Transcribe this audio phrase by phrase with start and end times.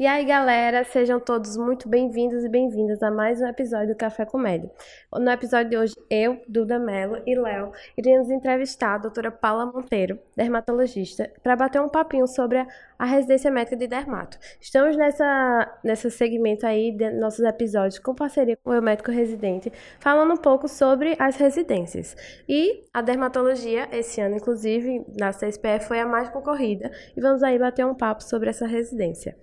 [0.00, 4.24] E aí, galera, sejam todos muito bem-vindos e bem-vindas a mais um episódio do Café
[4.24, 4.70] Comédia.
[5.12, 10.18] No episódio de hoje, eu, Duda Mello e Léo iremos entrevistar a doutora Paula Monteiro,
[10.34, 12.66] dermatologista, para bater um papinho sobre
[12.98, 14.38] a, residência médica de dermato.
[14.58, 20.32] Estamos nessa, nessa segmento aí de nossos episódios com parceria com o médico residente, falando
[20.32, 22.16] um pouco sobre as residências.
[22.48, 26.90] E a dermatologia, esse ano, inclusive, na CSPF, foi a mais concorrida.
[27.14, 29.36] E vamos aí bater um papo sobre essa residência.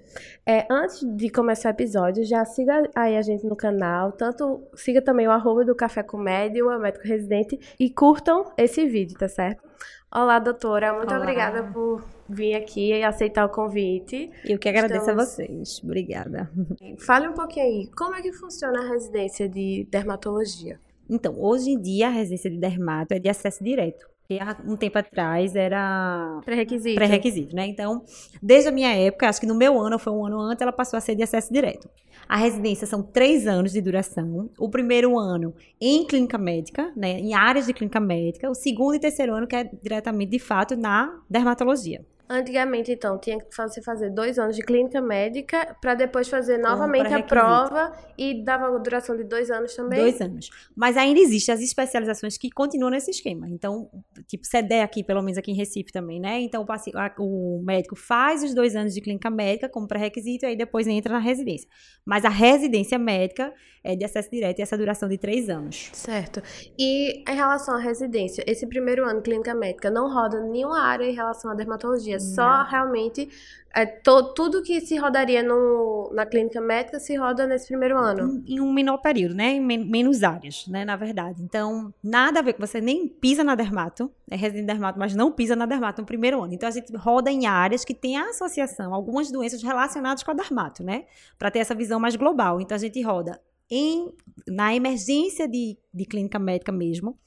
[0.49, 5.01] É, antes de começar o episódio, já siga aí a gente no canal, tanto siga
[5.01, 9.61] também o arroba do Café Comédia, o médico residente, e curtam esse vídeo, tá certo?
[10.09, 11.19] Olá, doutora, muito Olá.
[11.19, 14.31] obrigada por vir aqui e aceitar o convite.
[14.45, 15.23] Eu que agradeço Estamos...
[15.23, 15.81] a vocês.
[15.83, 16.49] Obrigada.
[17.05, 20.79] Fale um pouquinho aí, como é que funciona a residência de dermatologia?
[21.09, 24.76] Então, hoje em dia a residência de dermato é de acesso direto que há um
[24.76, 26.95] tempo atrás era pré-requisito.
[26.95, 27.66] pré-requisito, né?
[27.66, 28.04] Então,
[28.41, 30.97] desde a minha época, acho que no meu ano, foi um ano antes, ela passou
[30.97, 31.89] a ser de acesso direto.
[32.28, 34.50] A residência são três anos de duração.
[34.58, 37.19] O primeiro ano em clínica médica, né?
[37.19, 38.50] Em áreas de clínica médica.
[38.50, 42.06] O segundo e terceiro ano que é diretamente, de fato, na dermatologia.
[42.30, 47.14] Antigamente, então, tinha que fazer, fazer dois anos de clínica médica para depois fazer novamente
[47.14, 50.02] a prova e dava duração de dois anos também?
[50.02, 50.50] Dois anos.
[50.75, 53.47] Mas ainda existem as especializações que continuam nesse esquema.
[53.50, 53.89] Então,
[54.28, 56.41] tipo, CEDE aqui, pelo menos aqui em Recife também, né?
[56.41, 60.58] Então, o, o médico faz os dois anos de clínica médica como pré-requisito e aí
[60.58, 61.69] depois entra na residência.
[62.06, 65.89] Mas a residência médica é de acesso direto e essa duração de três anos.
[65.93, 66.41] Certo.
[66.77, 71.05] E em relação à residência, esse primeiro ano de clínica médica não roda nenhuma área
[71.05, 72.19] em relação à dermatologia, não.
[72.19, 73.29] só realmente
[73.77, 78.41] é, to, tudo que se rodaria no, na clínica médica se roda nesse primeiro ano.
[78.47, 79.51] Em, em um menor período, né?
[79.51, 80.83] Em men menos áreas, né?
[80.83, 81.43] Na verdade.
[81.43, 85.31] Então, nada a ver com você nem pisa na dermato, é residente dermato, mas não
[85.31, 86.53] pisa na dermato no primeiro ano.
[86.53, 90.83] Então, a gente roda em áreas que tem associação, algumas doenças relacionadas com a dermato,
[90.83, 91.05] né?
[91.38, 92.61] Para ter essa visão mais global.
[92.61, 94.12] Então, a gente roda em,
[94.47, 97.18] na emergência de, de clínica médica mesmo,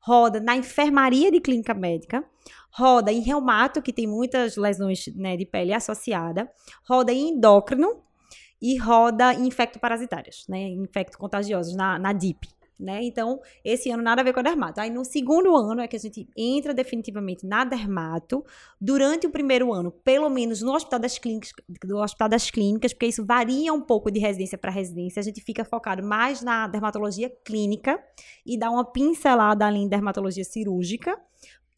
[0.00, 2.24] roda na enfermaria de clínica médica,
[2.70, 6.50] roda em reumato, que tem muitas lesões né, de pele associada,
[6.88, 8.02] roda em endócrino
[8.60, 13.02] e roda em infectoparasitárias, né, infectocontagiosos na, na DIP né?
[13.02, 14.80] Então, esse ano nada a ver com a dermato.
[14.80, 18.44] Aí no segundo ano é que a gente entra definitivamente na dermato.
[18.80, 21.52] Durante o primeiro ano, pelo menos no Hospital das Clínicas,
[21.84, 25.40] do Hospital das Clínicas, porque isso varia um pouco de residência para residência, a gente
[25.40, 28.02] fica focado mais na dermatologia clínica
[28.46, 31.18] e dá uma pincelada ali em dermatologia cirúrgica.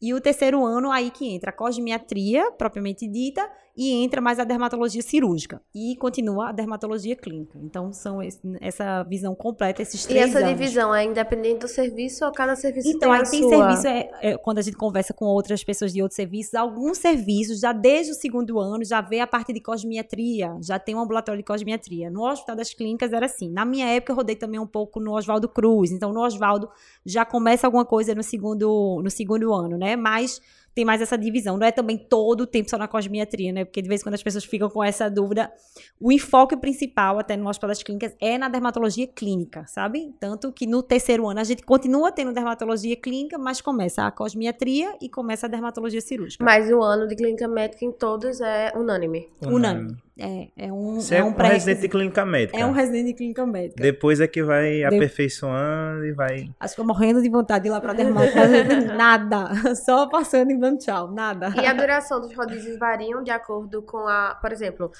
[0.01, 3.47] E o terceiro ano, aí que entra a cosmiatria, propriamente dita,
[3.77, 5.61] e entra mais a dermatologia cirúrgica.
[5.73, 7.57] E continua a dermatologia clínica.
[7.61, 10.33] Então, são esse, essa visão completa, esses três anos.
[10.33, 10.59] E essa anos.
[10.59, 13.49] divisão é independente do serviço ou cada serviço então, tem aí tem sua...
[13.49, 17.59] serviço, é, é, quando a gente conversa com outras pessoas de outros serviços, alguns serviços,
[17.59, 21.39] já desde o segundo ano, já vê a parte de cosmiatria, já tem um ambulatório
[21.39, 22.09] de cosmiatria.
[22.09, 23.49] No Hospital das Clínicas era assim.
[23.49, 25.91] Na minha época, eu rodei também um pouco no Oswaldo Cruz.
[25.91, 26.69] Então, no Oswaldo
[27.05, 29.90] já começa alguma coisa no segundo, no segundo ano, né?
[29.95, 30.41] Mas
[30.73, 31.57] tem mais essa divisão.
[31.57, 33.65] Não é também todo o tempo só na cosmiatria, né?
[33.65, 35.51] Porque de vez em quando as pessoas ficam com essa dúvida.
[35.99, 40.13] O enfoque principal, até no Hospital das Clínicas, é na dermatologia clínica, sabe?
[40.19, 44.95] Tanto que no terceiro ano a gente continua tendo dermatologia clínica, mas começa a cosmiatria
[45.01, 46.43] e começa a dermatologia cirúrgica.
[46.43, 49.27] Mas o ano de clínica médica em todos é unânime.
[49.41, 49.55] Unânime.
[49.55, 49.97] unânime.
[50.21, 52.59] É, é um, Você é, é um, um residente de clínica médica.
[52.59, 53.81] É um residente de clínica médica.
[53.81, 54.85] Depois é que vai de...
[54.85, 56.49] aperfeiçoando e vai.
[56.59, 58.31] Acho que eu morrendo de vontade de ir lá pra dermato.
[58.95, 59.49] nada.
[59.75, 61.11] Só passando e dando tchau.
[61.11, 61.53] Nada.
[61.59, 64.37] E a duração dos rodízios variam de acordo com a.
[64.39, 64.91] Por exemplo,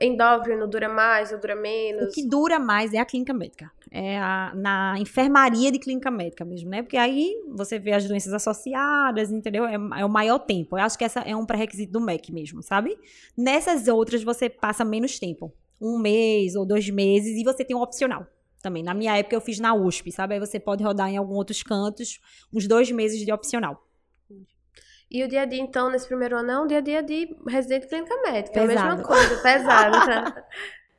[0.00, 2.08] endócrino dura mais ou dura menos?
[2.08, 3.70] O que dura mais é a clínica médica.
[3.92, 6.82] É a, na enfermaria de clínica médica mesmo, né?
[6.82, 9.64] Porque aí você vê as doenças associadas, entendeu?
[9.64, 10.78] É, é o maior tempo.
[10.78, 12.96] Eu acho que essa é um pré-requisito do MEC mesmo, sabe?
[13.36, 15.52] Nessas outras você passa menos tempo.
[15.80, 18.26] Um mês ou dois meses e você tem um opcional
[18.62, 18.82] também.
[18.82, 20.34] Na minha época eu fiz na USP, sabe?
[20.34, 22.20] Aí você pode rodar em alguns outros cantos
[22.52, 23.84] uns dois meses de opcional.
[25.10, 27.34] E o dia a dia, então, nesse primeiro ano é um dia a dia de
[27.48, 28.60] residente de clínica médica.
[28.60, 28.70] Pesado.
[28.70, 30.44] É a mesma coisa, pesado.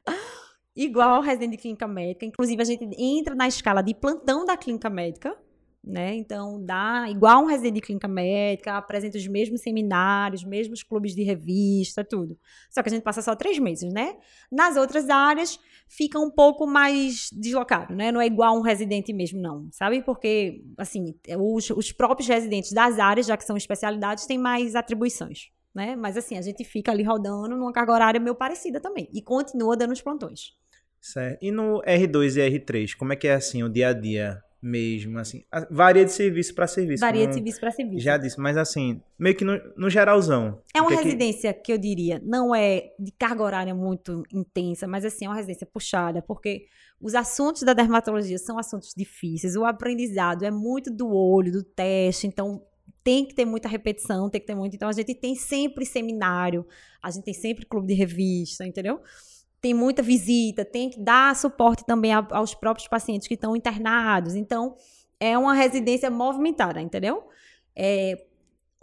[0.75, 2.25] Igual ao residente de clínica médica.
[2.25, 5.37] Inclusive, a gente entra na escala de plantão da clínica médica,
[5.83, 6.13] né?
[6.15, 11.23] Então, dá igual um residente de clínica médica, apresenta os mesmos seminários, mesmos clubes de
[11.23, 12.37] revista, tudo.
[12.69, 14.15] Só que a gente passa só três meses, né?
[14.51, 18.11] Nas outras áreas, fica um pouco mais deslocado, né?
[18.11, 20.01] Não é igual um residente mesmo, não, sabe?
[20.03, 25.49] Porque, assim, os, os próprios residentes das áreas, já que são especialidades, têm mais atribuições.
[25.73, 25.95] Né?
[25.95, 29.09] Mas assim, a gente fica ali rodando numa carga horária meio parecida também.
[29.13, 30.53] E continua dando os plantões.
[31.01, 31.39] Certo.
[31.41, 34.43] E no R2 e R3, como é que é assim o dia a dia?
[34.61, 35.43] mesmo, assim.
[35.71, 37.01] Varia de serviço para serviço.
[37.01, 38.03] Varia de serviço para serviço.
[38.03, 40.61] Já disse, mas assim, meio que no, no geralzão.
[40.71, 44.87] É uma que que- residência que eu diria, não é de carga horária muito intensa,
[44.87, 46.67] mas assim, é uma residência puxada, porque
[47.01, 52.27] os assuntos da dermatologia são assuntos difíceis, o aprendizado é muito do olho, do teste,
[52.27, 52.61] então
[53.03, 54.75] tem que ter muita repetição, tem que ter muito.
[54.75, 56.67] Então a gente tem sempre seminário,
[57.01, 59.01] a gente tem sempre clube de revista, entendeu?
[59.61, 64.35] Tem muita visita, tem que dar suporte também a- aos próprios pacientes que estão internados.
[64.35, 64.75] Então,
[65.19, 67.23] é uma residência movimentada, entendeu?
[67.75, 68.25] É,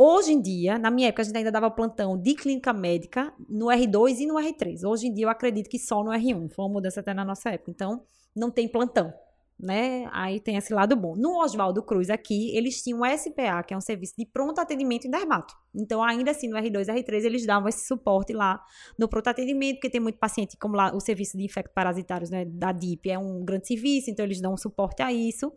[0.01, 3.67] Hoje em dia, na minha época, a gente ainda dava plantão de clínica médica no
[3.67, 4.85] R2 e no R3.
[4.85, 6.49] Hoje em dia, eu acredito que só no R1.
[6.51, 7.73] Foi uma mudança até na nossa época.
[7.73, 9.13] Então, não tem plantão,
[9.59, 10.09] né?
[10.13, 11.17] Aí tem esse lado bom.
[11.17, 15.07] No Oswaldo Cruz aqui, eles tinham o SPA, que é um serviço de pronto atendimento
[15.07, 15.55] em dermato.
[15.75, 18.63] Então, ainda assim, no R2 e R3, eles davam esse suporte lá
[18.97, 22.45] no pronto atendimento, porque tem muito paciente, como lá o serviço de infectos parasitários né,
[22.45, 25.53] da DIP é um grande serviço, então eles dão suporte a isso.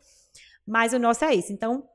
[0.65, 1.53] Mas o nosso é esse.
[1.53, 1.87] Então,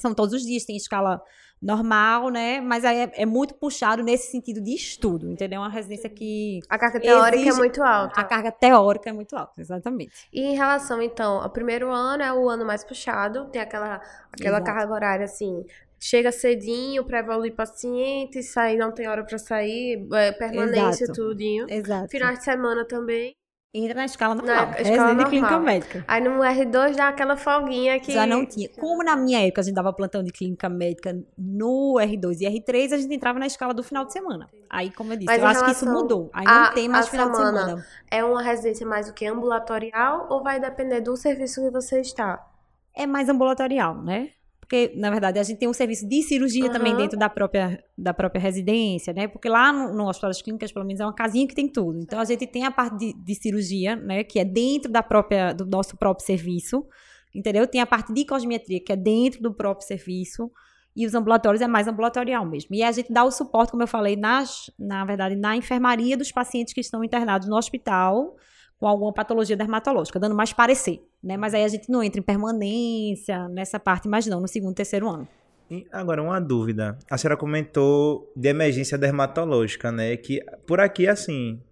[0.00, 1.22] são todos os dias, tem escala
[1.62, 2.60] normal, né?
[2.60, 5.58] Mas aí é, é muito puxado nesse sentido de estudo, entendeu?
[5.58, 8.20] É uma residência que A carga teórica Exige- é muito alta.
[8.20, 10.28] a carga teórica é muito alta, exatamente.
[10.32, 14.00] E em relação, então, ao primeiro ano é o ano mais puxado, tem aquela,
[14.32, 14.64] aquela Exato.
[14.64, 15.64] carga horária assim.
[16.04, 21.12] Chega cedinho pra evoluir paciente, sair, não tem hora pra sair, é, permanência, Exato.
[21.28, 21.66] tudinho.
[21.70, 22.08] Exato.
[22.08, 23.36] Final de semana também.
[23.74, 24.56] Entra na escala Na normal.
[24.56, 25.30] escala residência de normal.
[25.30, 26.04] clínica médica.
[26.06, 28.12] Aí no R2 dá aquela folguinha que.
[28.12, 28.68] Já não tinha.
[28.78, 32.92] Como na minha época a gente dava plantão de clínica médica no R2 e R3,
[32.92, 34.46] a gente entrava na escala do final de semana.
[34.68, 36.28] Aí, como eu disse, Mas eu acho que isso mudou.
[36.34, 37.86] Aí a- não tem mais final de semana.
[38.10, 39.24] É uma residência mais o que?
[39.26, 42.46] Ambulatorial ou vai depender do serviço que você está?
[42.94, 44.28] é mais ambulatorial, né?
[44.72, 46.72] Porque, na verdade, a gente tem um serviço de cirurgia Aham.
[46.72, 49.28] também dentro da própria, da própria residência, né?
[49.28, 51.98] Porque lá no, no Hospital das Clínicas, pelo menos, é uma casinha que tem tudo.
[52.00, 54.24] Então, a gente tem a parte de, de cirurgia, né?
[54.24, 56.86] Que é dentro da própria, do nosso próprio serviço,
[57.34, 57.66] entendeu?
[57.66, 60.50] Tem a parte de cosmetria, que é dentro do próprio serviço.
[60.96, 62.74] E os ambulatórios é mais ambulatorial mesmo.
[62.74, 66.32] E a gente dá o suporte, como eu falei, nas, na verdade, na enfermaria dos
[66.32, 68.36] pacientes que estão internados no hospital
[68.78, 71.36] com alguma patologia dermatológica, dando mais parecer, né?
[71.36, 75.08] Mas aí a gente não entra em permanência nessa parte, mas não, no segundo, terceiro
[75.08, 75.28] ano.
[75.70, 76.98] E agora, uma dúvida.
[77.10, 80.16] A senhora comentou de emergência dermatológica, né?
[80.16, 81.62] Que por aqui, assim,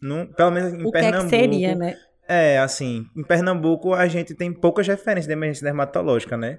[0.00, 1.30] não, pelo menos em o que é que Pernambuco.
[1.30, 1.96] seria, né?
[2.26, 6.58] É, assim, em Pernambuco a gente tem poucas referências de emergência dermatológica, né?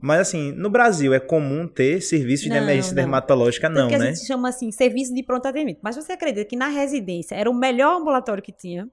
[0.00, 3.02] Mas assim, no Brasil é comum ter serviço de Não, emergência não.
[3.02, 4.06] dermatológica, Tanto não, que a né?
[4.14, 5.78] gente chama assim, serviço de pronto atendimento.
[5.82, 8.88] Mas você acredita que na residência era o melhor ambulatório que tinha?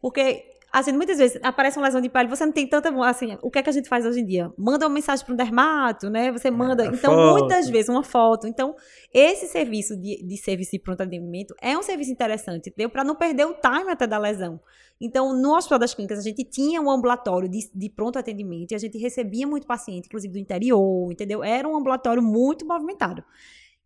[0.00, 0.42] Porque,
[0.72, 2.88] assim, muitas vezes aparece uma lesão de pele, você não tem tanta.
[3.04, 4.50] Assim, o que é que a gente faz hoje em dia?
[4.56, 6.32] Manda uma mensagem para um dermato, né?
[6.32, 6.84] Você manda.
[6.84, 7.38] a então, foto.
[7.38, 8.46] muitas vezes, uma foto.
[8.46, 8.74] Então,
[9.12, 12.88] esse serviço de, de serviço de pronto atendimento é um serviço interessante, entendeu?
[12.88, 14.58] Para não perder o time até da lesão.
[14.98, 18.74] Então, no Hospital das Clínicas, a gente tinha um ambulatório de, de pronto atendimento e
[18.74, 21.44] a gente recebia muito paciente, inclusive do interior, entendeu?
[21.44, 23.22] Era um ambulatório muito movimentado.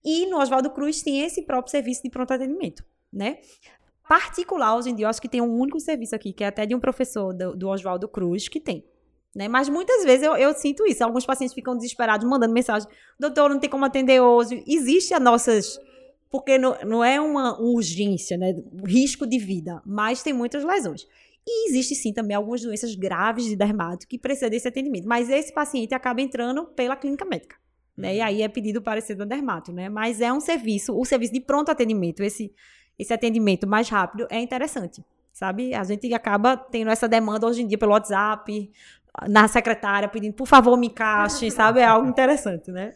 [0.05, 3.39] E no Oswaldo Cruz tem esse próprio serviço de pronto atendimento, né?
[4.09, 6.65] Particular, hoje em dia, eu acho que tem um único serviço aqui, que é até
[6.65, 8.85] de um professor do, do Oswaldo Cruz, que tem.
[9.35, 9.49] Né?
[9.49, 11.05] Mas muitas vezes eu, eu sinto isso.
[11.05, 12.89] Alguns pacientes ficam desesperados, mandando mensagem:
[13.21, 14.65] doutor, não tem como atender hoje.
[14.67, 15.79] Existe as nossas.
[16.31, 18.55] Porque não, não é uma urgência, né?
[18.85, 21.07] Risco de vida, mas tem muitas lesões.
[21.47, 25.07] E existe sim também algumas doenças graves de dermato que precisam desse atendimento.
[25.07, 27.57] Mas esse paciente acaba entrando pela clínica médica.
[27.97, 28.17] Né?
[28.17, 29.89] E aí é pedido o parecer da dermato, né?
[29.89, 32.53] Mas é um serviço, o serviço de pronto atendimento, esse,
[32.99, 35.75] esse atendimento mais rápido é interessante, sabe?
[35.75, 38.71] A gente acaba tendo essa demanda hoje em dia pelo WhatsApp,
[39.29, 41.81] na secretária pedindo, por favor, me encaixe, sabe?
[41.81, 42.93] É algo interessante, né?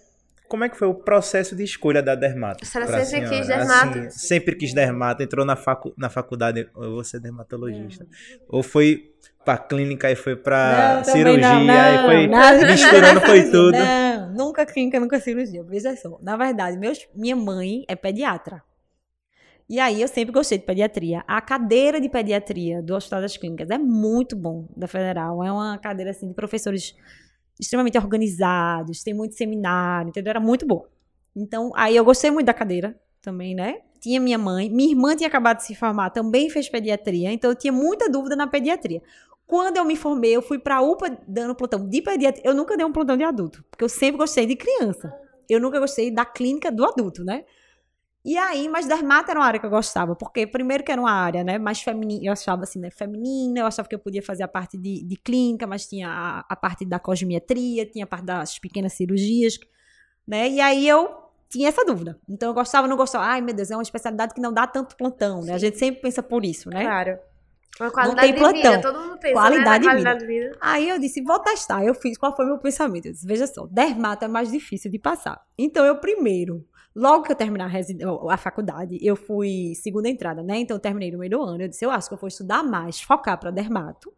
[0.49, 2.65] Como é que foi o processo de escolha da dermato?
[2.65, 3.99] A senhora pra sempre quis dermato?
[4.01, 8.05] Assim, sempre quis dermato, entrou na, facu na faculdade, eu vou ser dermatologista.
[8.49, 9.13] Ou foi
[9.45, 13.73] pra clínica e foi pra Não, cirurgia não, e não, foi nada- misturando foi tudo.
[13.79, 15.63] Não, nunca clínica, nunca cirurgia.
[15.63, 16.19] Veja só.
[16.21, 18.61] Na verdade, meus, minha mãe é pediatra.
[19.71, 21.23] E aí eu sempre gostei de pediatria.
[21.29, 25.45] A cadeira de pediatria do Hospital das Clínicas é muito bom da Federal.
[25.45, 26.93] É uma cadeira assim de professores
[27.57, 30.31] extremamente organizados, tem muito seminário, entendeu?
[30.31, 30.91] Era muito boa.
[31.37, 33.83] Então, aí eu gostei muito da cadeira também, né?
[34.01, 37.55] Tinha minha mãe, minha irmã tinha acabado de se formar, também fez pediatria, então eu
[37.55, 39.01] tinha muita dúvida na pediatria.
[39.47, 42.43] Quando eu me formei, eu fui pra UPA dando plantão de pediatria.
[42.45, 45.15] Eu nunca dei um plantão de adulto, porque eu sempre gostei de criança.
[45.49, 47.45] Eu nunca gostei da clínica do adulto, né?
[48.23, 51.11] E aí, mas dermato era uma área que eu gostava, porque primeiro que era uma
[51.11, 54.43] área, né, mais feminina, eu achava assim, né, feminina, eu achava que eu podia fazer
[54.43, 58.27] a parte de, de clínica, mas tinha a, a parte da cosmetria, tinha a parte
[58.27, 59.59] das pequenas cirurgias,
[60.29, 61.09] né, e aí eu
[61.49, 62.21] tinha essa dúvida.
[62.29, 64.97] Então eu gostava, não gostava, ai meu Deus, é uma especialidade que não dá tanto
[64.97, 66.83] plantão, né, a gente sempre pensa por isso, né.
[66.83, 67.19] Claro.
[67.81, 68.73] Não qualidade tem de plantão.
[68.73, 69.79] vida, todo mundo pensa, Qualidade né?
[69.79, 70.59] de qualidade de vida.
[70.61, 71.83] Aí eu disse, vou testar.
[71.83, 73.07] Eu fiz, qual foi meu pensamento?
[73.07, 75.41] Eu disse, veja só, dermato é mais difícil de passar.
[75.57, 76.63] Então eu primeiro,
[76.95, 80.59] logo que eu terminar a, a faculdade, eu fui segunda entrada, né?
[80.59, 81.63] Então eu terminei no meio do ano.
[81.63, 84.13] Eu disse, eu acho que eu vou estudar mais, focar para dermato.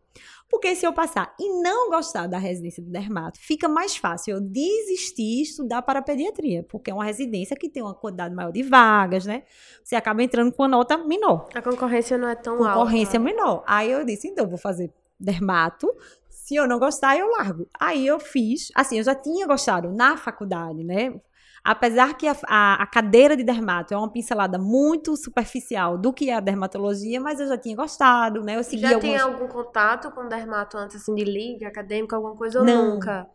[0.48, 4.40] Porque se eu passar e não gostar da residência do dermato, fica mais fácil eu
[4.40, 8.62] desistir e estudar para pediatria, porque é uma residência que tem uma quantidade maior de
[8.62, 9.44] vagas, né?
[9.82, 13.32] Você acaba entrando com uma nota menor A concorrência não é tão concorrência alta.
[13.32, 13.64] menor.
[13.66, 15.90] Aí eu disse, então, eu vou fazer dermato.
[16.28, 17.66] Se eu não gostar, eu largo.
[17.80, 21.18] Aí eu fiz, assim, eu já tinha gostado na faculdade, né?
[21.64, 26.28] Apesar que a, a- a cadeira de dermato é uma pincelada muito superficial do que
[26.28, 28.56] é a dermatologia, mas eu já tinha gostado, né?
[28.56, 29.22] Eu segui Já algumas...
[29.22, 32.94] tem algum contato com dermato antes, assim, de liga, acadêmica, alguma coisa ou Não.
[32.94, 33.26] nunca?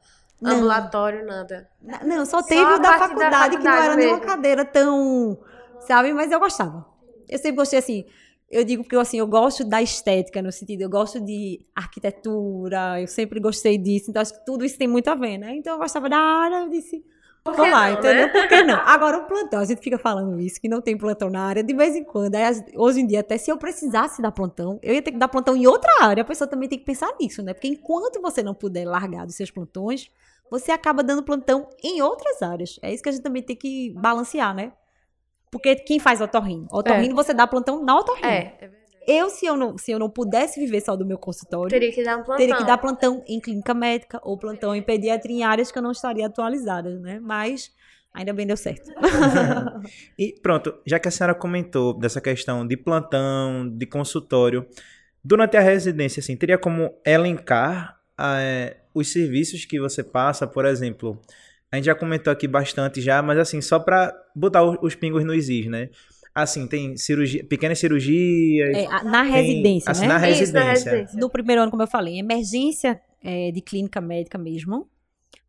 [0.42, 0.52] Não.
[0.54, 1.70] Ambulatório, nada.
[1.82, 4.26] Na- Não, só teve o da parte da faculdade, que não faculdade era nenhuma mesmo.
[4.28, 5.40] cadeira tão,
[5.80, 6.14] sabe?
[6.14, 6.86] Mas eu gostava.
[7.30, 8.06] Eu sempre gostei assim.
[8.50, 13.08] Eu digo porque assim, eu gosto da estética, no sentido, eu gosto de arquitetura, eu
[13.08, 15.54] sempre gostei disso, então acho que tudo isso tem muito a ver, né?
[15.58, 17.04] Então eu gostava da área, eu disse,
[17.48, 18.28] Por vamos lá, não, entendeu?
[18.28, 18.28] né?
[18.28, 18.80] Por que não?
[18.86, 21.74] Agora, o plantão, a gente fica falando isso, que não tem plantão na área, de
[21.74, 22.36] vez em quando.
[22.36, 22.44] Aí,
[22.76, 25.56] hoje em dia, até se eu precisasse dar plantão, eu ia ter que dar plantão
[25.56, 26.22] em outra área.
[26.22, 27.54] A pessoa também tem que pensar nisso, né?
[27.54, 30.10] Porque enquanto você não puder largar dos seus plantões,
[30.50, 32.80] você acaba dando plantão em outras áreas.
[32.82, 34.72] É isso que a gente também tem que balancear, né?
[35.52, 36.68] Porque quem faz otorrino?
[36.72, 38.28] Otorrino, você dá plantão na otorrino.
[38.28, 38.77] É, é verdade.
[39.08, 42.04] Eu, se eu, não, se eu não pudesse viver só do meu consultório, Teria que
[42.04, 42.38] dar um plantão.
[42.38, 45.82] teria que dar plantão em clínica médica ou plantão em pediatria em áreas que eu
[45.82, 47.20] não estaria atualizada, né?
[47.22, 47.72] Mas
[48.14, 48.92] ainda bem deu certo.
[50.20, 54.66] E pronto, já que a senhora comentou dessa questão de plantão, de consultório,
[55.24, 61.22] durante a residência, assim, teria como elencar eh, os serviços que você passa, por exemplo?
[61.72, 65.48] A gente já comentou aqui bastante já, mas assim, só para botar os pingos nos
[65.50, 65.90] is, né?
[66.40, 68.76] Assim, tem cirurgia, pequenas cirurgias.
[68.78, 70.08] É, na tem- residência, assim, né?
[70.08, 70.92] na Isso, na residência.
[70.92, 71.20] residência.
[71.20, 74.88] No primeiro ano, como eu falei, emergência é, de clínica médica mesmo.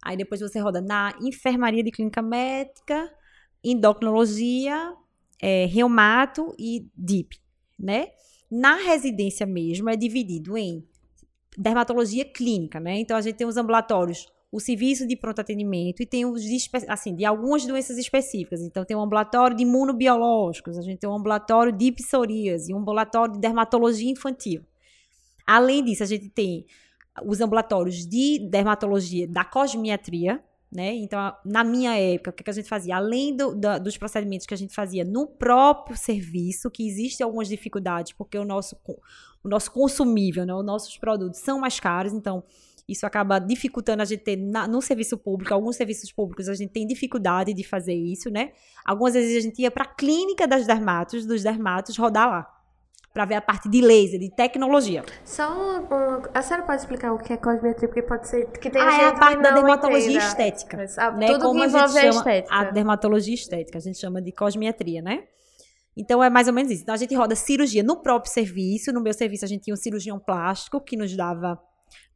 [0.02, 3.10] Aí depois você roda na enfermaria de clínica médica,
[3.62, 4.94] endocrinologia,
[5.42, 7.36] é, reumato e DIP,
[7.78, 8.08] né?
[8.50, 10.82] Na residência mesmo é dividido em
[11.56, 12.98] dermatologia clínica, né?
[12.98, 16.56] Então a gente tem os ambulatórios, o serviço de pronto atendimento e tem os de,
[16.88, 18.62] assim, de algumas doenças específicas.
[18.62, 23.34] Então tem um ambulatório de imunobiológicos, a gente tem um ambulatório de psoríase, um ambulatório
[23.34, 24.64] de dermatologia infantil.
[25.46, 26.64] Além disso, a gente tem
[27.24, 30.94] os ambulatórios de dermatologia da cosmiatria, né?
[30.94, 32.96] Então, na minha época, o que, que a gente fazia?
[32.96, 38.12] Além do- dos procedimentos que a gente fazia no próprio serviço, que existem algumas dificuldades,
[38.12, 38.76] porque o nosso,
[39.42, 40.54] o nosso consumível, né?
[40.54, 42.44] os nossos produtos são mais caros, então
[42.88, 46.70] isso acaba dificultando a gente ter na- no serviço público, alguns serviços públicos a gente
[46.72, 48.52] tem dificuldade de fazer isso, né?
[48.84, 52.46] Algumas vezes a gente ia para a clínica das dermatos, dos dermatos, rodar lá,
[53.12, 55.04] para ver a parte de laser, de tecnologia.
[55.24, 57.88] Só uma, uma- A senhora pode explicar o que é cosmetria?
[57.88, 60.76] Porque pode ser que tem Ah, gente é a parte da dermatologia estética.
[60.76, 61.26] Mas, ah, né?
[61.26, 62.54] Tudo Como que a gente envolve a estética.
[62.54, 65.24] a dermatologia estética, a gente chama de cosmiatria, né?
[65.96, 66.82] Então é mais ou menos isso.
[66.82, 68.92] Então a gente roda cirurgia no próprio serviço.
[68.92, 71.58] No meu serviço a gente tinha um cirurgião plástico que nos dava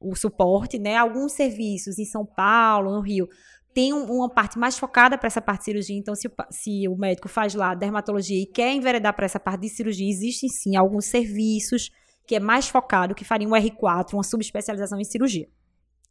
[0.00, 0.96] o suporte, né?
[0.96, 3.28] Alguns serviços em São Paulo, no Rio,
[3.74, 5.96] tem um- uma parte mais focada para essa parte de cirurgia.
[5.96, 9.62] Então, se o, se o médico faz lá dermatologia e quer enveredar para essa parte
[9.62, 11.90] de cirurgia, existem sim alguns serviços
[12.26, 15.48] que é mais focado, que faria um R4, uma subespecialização em cirurgia.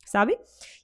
[0.06, 0.38] Sabe?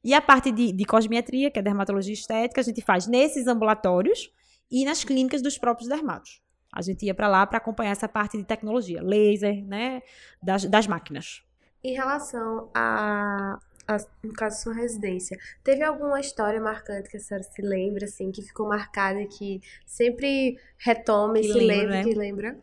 [0.03, 4.31] E a parte de, de cosmiatria, que é dermatologia estética, a gente faz nesses ambulatórios
[4.72, 6.41] e nas clínicas dos próprios dermatos.
[6.72, 10.01] A gente ia para lá para acompanhar essa parte de tecnologia, laser, né,
[10.41, 11.41] das, das máquinas.
[11.84, 17.43] Em relação a, a, no caso, sua residência, teve alguma história marcante que a senhora
[17.43, 22.03] se lembra, assim, que ficou marcada e que sempre retoma e se lembra, lembra, né?
[22.03, 22.57] que lembra?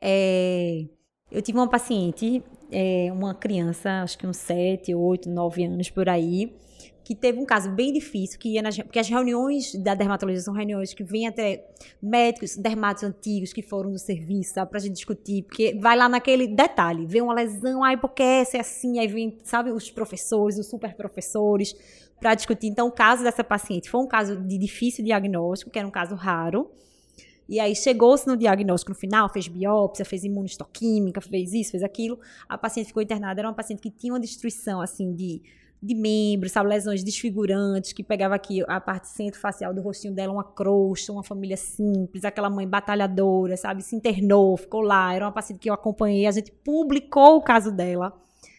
[0.00, 0.84] É,
[1.30, 6.08] eu tive uma paciente, é, uma criança, acho que uns 7, 8, 9 anos por
[6.08, 6.54] aí,
[7.04, 10.54] que teve um caso bem difícil, que ia nas, porque as reuniões da dermatologia são
[10.54, 11.66] reuniões que vêm até
[12.02, 16.46] médicos, dermatos antigos que foram do serviço, sabe, pra gente discutir, porque vai lá naquele
[16.46, 20.66] detalhe, vê uma lesão, ai, porque essa é assim, aí vem, sabe, os professores, os
[20.66, 21.74] super professores,
[22.20, 22.66] para discutir.
[22.66, 26.14] Então, o caso dessa paciente foi um caso de difícil diagnóstico, que era um caso
[26.14, 26.70] raro,
[27.50, 32.16] e aí chegou-se no diagnóstico no final, fez biópsia, fez imunistoquímica, fez isso, fez aquilo.
[32.48, 35.42] A paciente ficou internada, era uma paciente que tinha uma destruição assim de,
[35.82, 40.44] de membros, sabe, lesões desfigurantes, que pegava aqui a parte centro-facial do rostinho dela, uma
[40.44, 45.14] crosta, uma família simples, aquela mãe batalhadora, sabe, se internou, ficou lá.
[45.14, 48.12] Era uma paciente que eu acompanhei, a gente publicou o caso dela.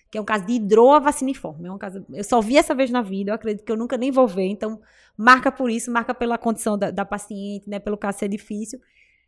[0.10, 1.70] Que é um caso de hidroavaciniforme.
[1.70, 3.98] É um caso, eu só vi essa vez na vida, eu acredito que eu nunca
[3.98, 4.48] nem vou ver.
[4.48, 4.82] Então,
[5.16, 8.80] marca por isso, marca pela condição da, da paciente, né, pelo caso ser difícil.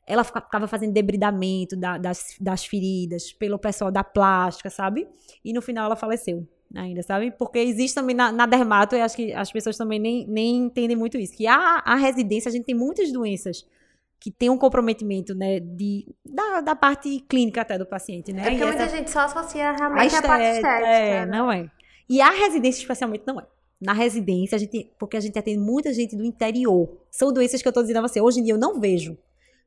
[0.05, 5.07] ela ficava fazendo debridamento da, das, das feridas pelo pessoal da plástica, sabe?
[5.45, 6.45] E no final ela faleceu
[6.75, 7.32] ainda, sabe?
[7.32, 10.96] Porque existe também na, na dermato, eu acho que as pessoas também nem, nem entendem
[10.96, 13.65] muito isso, que a, a residência, a gente tem muitas doenças
[14.20, 18.48] que tem um comprometimento, né, de, da, da parte clínica até do paciente, né?
[18.48, 20.88] É porque muita gente só associa realmente a a, parte estética, estética.
[20.88, 21.38] é, né?
[21.38, 21.70] não é.
[22.10, 23.46] E a residência, especialmente, não é.
[23.82, 26.89] Na residência, a gente, porque a gente atende muita gente do interior.
[27.12, 29.18] São doenças que eu tô dizendo a você, hoje em dia eu não vejo.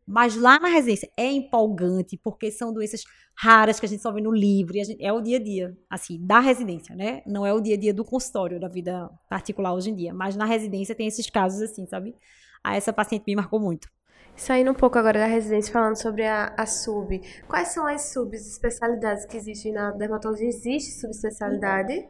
[0.07, 3.03] Mas lá na residência é empolgante, porque são doenças
[3.37, 4.75] raras que a gente só vê no livro.
[4.75, 7.23] Gente- é o dia a dia, assim, da residência, né?
[7.27, 10.15] Não é o dia a dia do consultório, da vida particular hoje em dia.
[10.15, 12.15] Mas na residência tem esses casos assim, sabe?
[12.63, 13.89] Ah, essa paciente me marcou muito.
[14.37, 17.21] Saindo um pouco agora da residência, falando sobre a, a sub.
[17.49, 20.47] Quais são as subespecialidades que existem na dermatologia?
[20.47, 22.07] Existe subespecialidade?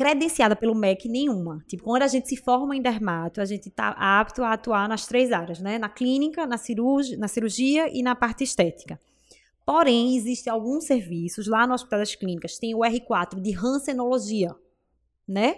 [0.00, 1.62] Credenciada pelo MEC nenhuma.
[1.68, 5.06] Tipo, quando a gente se forma em dermato, a gente está apto a atuar nas
[5.06, 5.76] três áreas, né?
[5.76, 8.98] Na clínica, na, cirurgia, na cirurgia e na parte estética.
[9.66, 14.56] Porém, existem alguns serviços lá no Hospital das Clínicas, tem o R4 de rancenologia,
[15.28, 15.56] né?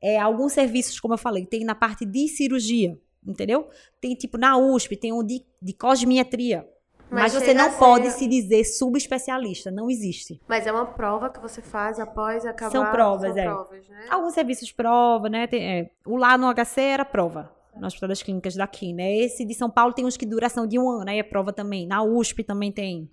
[0.00, 3.68] É, alguns serviços, como eu falei, tem na parte de cirurgia, entendeu?
[4.00, 6.66] Tem tipo na USP, tem um de, de cosmiatria.
[7.12, 10.40] Mas, você chega não a ser- pode se dizer subespecialista, não existe.
[10.48, 12.70] Mas é uma prova que você faz após acabar.
[12.70, 13.44] São provas, são é.
[13.44, 14.06] provas, né?
[14.10, 15.46] Alguns serviços prova, né?
[15.46, 19.14] Tem, é, o lá no HC era prova, no Hospital das Clínicas daqui, né?
[19.16, 21.86] Esse de São Paulo tem uns que duração de um ano, aí é prova também.
[21.86, 23.10] Na USP também tem.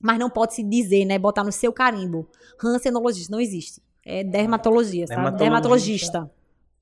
[0.00, 1.18] Mas não pode se dizer, né?
[1.18, 2.28] Botar no seu carimbo.
[2.60, 3.82] Rancenologista, não existe.
[4.04, 5.36] É dermatologia, sabe?
[5.36, 6.20] Dermatologista.
[6.20, 6.35] Dermatologista.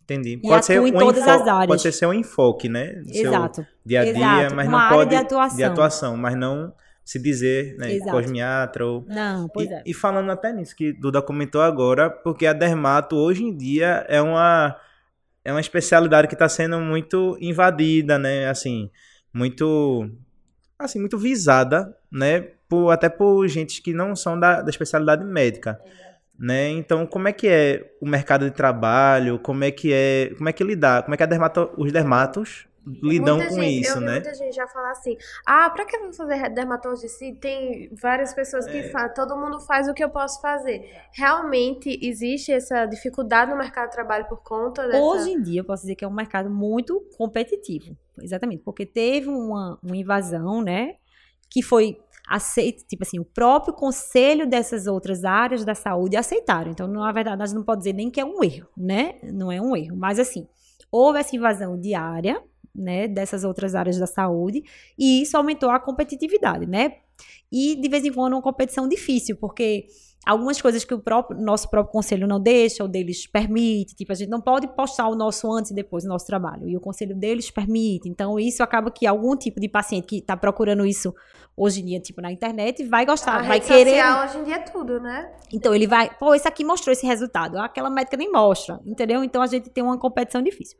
[0.05, 0.39] Entendi.
[0.43, 1.67] E atua em todas enfo- as áreas.
[1.67, 3.03] Pode ser seu enfoque, né?
[3.07, 3.67] Seu Exato.
[3.85, 5.57] dia a dia, Exato, mas uma não pode de atuação.
[5.57, 8.11] de atuação, mas não se dizer, né, Exato.
[8.13, 9.83] cosmiatra ou Não, pois e, é.
[9.85, 14.21] e falando até nisso que Duda comentou agora, porque a dermato hoje em dia é
[14.23, 14.77] uma
[15.45, 18.49] é uma especialidade que está sendo muito invadida, né?
[18.49, 18.91] Assim,
[19.33, 20.09] muito
[20.79, 22.49] assim, muito visada, né?
[22.69, 25.79] Por, até por gente que não são da, da especialidade médica.
[26.39, 26.69] Né?
[26.71, 29.39] Então, como é que é o mercado de trabalho?
[29.39, 31.03] Como é que é, como é que lidar?
[31.05, 32.67] Como é que a dermato, os dermatos
[33.03, 34.13] lidam Muita com gente- isso, eu vi né?
[34.15, 38.35] Muita gente já fala assim: ah, pra que eu vou fazer dermatologia se tem várias
[38.35, 38.71] pessoas É.
[38.73, 40.91] que falam, todo mundo faz o que eu posso fazer.
[41.13, 45.01] Realmente existe essa dificuldade no mercado de trabalho por conta dessa.
[45.03, 47.97] Hoje em dia, eu posso dizer que é um mercado muito competitivo.
[48.21, 48.63] Exatamente.
[48.65, 50.97] Porque teve uma, uma invasão, né?
[51.49, 56.71] Que foi aceita, tipo assim, o próprio conselho dessas outras áreas da saúde aceitaram.
[56.71, 59.17] Então, na verdade, nós não podemos dizer nem que é um erro, né?
[59.23, 59.97] Não é um erro.
[59.97, 60.47] Mas, assim,
[60.91, 62.43] houve essa invasão de área,
[62.75, 63.07] né?
[63.07, 64.63] Dessas outras áreas da saúde,
[64.99, 66.97] e isso aumentou a competitividade, né?
[67.53, 69.87] E, de vez em quando, uma competição difícil, porque
[70.27, 74.15] algumas coisas que o próprio, nosso próprio conselho não deixa, ou deles permite, tipo, a
[74.15, 77.15] gente não pode postar o nosso antes e depois do nosso trabalho, e o conselho
[77.15, 78.09] deles permite.
[78.09, 81.15] Então, isso acaba que algum tipo de paciente que está procurando isso
[81.57, 83.91] hoje em dia, tipo, na internet, vai a gostar, vai rede querer.
[83.91, 85.33] social hoje em dia é tudo, né?
[85.53, 89.23] Então, ele vai, pô, esse aqui mostrou esse resultado, aquela médica nem mostra, entendeu?
[89.23, 90.77] Então, a gente tem uma competição difícil.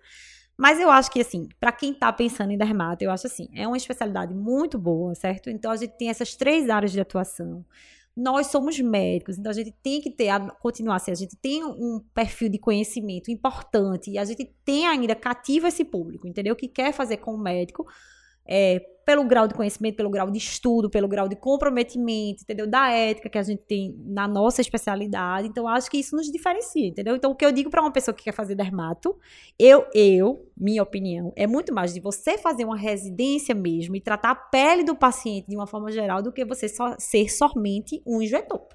[0.57, 3.67] Mas eu acho que, assim, para quem tá pensando em dermato, eu acho assim, é
[3.67, 5.51] uma especialidade muito boa, certo?
[5.51, 7.65] Então, a gente tem essas três áreas de atuação.
[8.17, 11.65] Nós somos médicos, então a gente tem que ter, a- continuar assim, a gente tem
[11.65, 16.55] um perfil de conhecimento importante e a gente tem ainda, cativa esse público, entendeu?
[16.55, 17.85] Que quer fazer com o médico,
[18.47, 22.67] é, pelo grau de conhecimento, pelo grau de estudo, pelo grau de comprometimento, entendeu?
[22.67, 25.49] Da ética que a gente tem na nossa especialidade.
[25.49, 27.17] Então, acho que isso nos diferencia, entendeu?
[27.17, 29.17] Então, o que eu digo para uma pessoa que quer fazer dermato,
[29.59, 34.31] eu, eu, minha opinião, é muito mais de você fazer uma residência mesmo e tratar
[34.31, 38.23] a pele do paciente de uma forma geral do que você só ser somente um
[38.23, 38.67] injetor.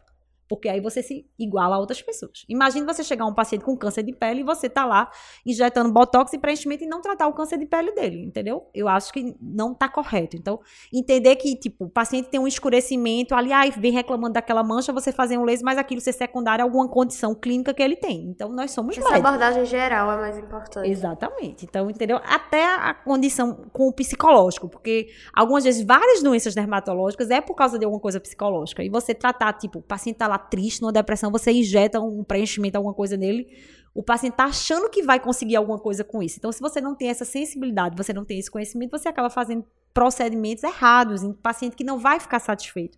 [0.50, 2.44] Porque aí você se iguala a outras pessoas.
[2.50, 5.12] Imagine você chegar a um paciente com câncer de pele e você tá lá
[5.46, 8.68] injetando botox e preenchimento e não tratar o câncer de pele dele, entendeu?
[8.74, 10.36] Eu acho que não tá correto.
[10.36, 10.60] Então,
[10.92, 15.12] entender que, tipo, o paciente tem um escurecimento, ali, ai, vem reclamando daquela mancha, você
[15.12, 18.24] fazer um laser, mas aquilo ser secundário a alguma condição clínica que ele tem.
[18.24, 19.30] Então, nós somos Essa médicos.
[19.30, 20.90] abordagem geral é mais importante.
[20.90, 21.66] Exatamente.
[21.66, 22.20] Então, entendeu?
[22.26, 27.78] Até a condição com o psicológico, porque algumas vezes várias doenças dermatológicas é por causa
[27.78, 28.84] de alguma coisa psicológica.
[28.84, 32.78] E você tratar, tipo, o paciente tá lá triste, numa depressão, você injeta um preenchimento,
[32.78, 33.48] alguma coisa nele,
[33.94, 36.38] o paciente tá achando que vai conseguir alguma coisa com isso.
[36.38, 39.66] Então, se você não tem essa sensibilidade, você não tem esse conhecimento, você acaba fazendo
[39.94, 42.98] procedimentos errados em paciente que não vai ficar satisfeito.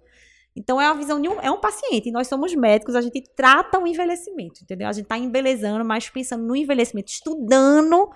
[0.55, 2.09] Então, é uma visão de um, é um paciente.
[2.09, 4.87] E nós somos médicos, a gente trata o envelhecimento, entendeu?
[4.87, 8.09] A gente tá embelezando, mas pensando no envelhecimento, estudando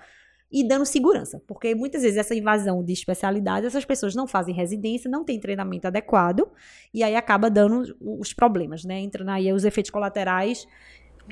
[0.56, 1.38] e dando segurança.
[1.46, 5.86] Porque muitas vezes essa invasão de especialidades, essas pessoas não fazem residência, não têm treinamento
[5.86, 6.48] adequado,
[6.94, 8.98] e aí acaba dando os problemas, né?
[9.00, 10.66] Entrando aí os efeitos colaterais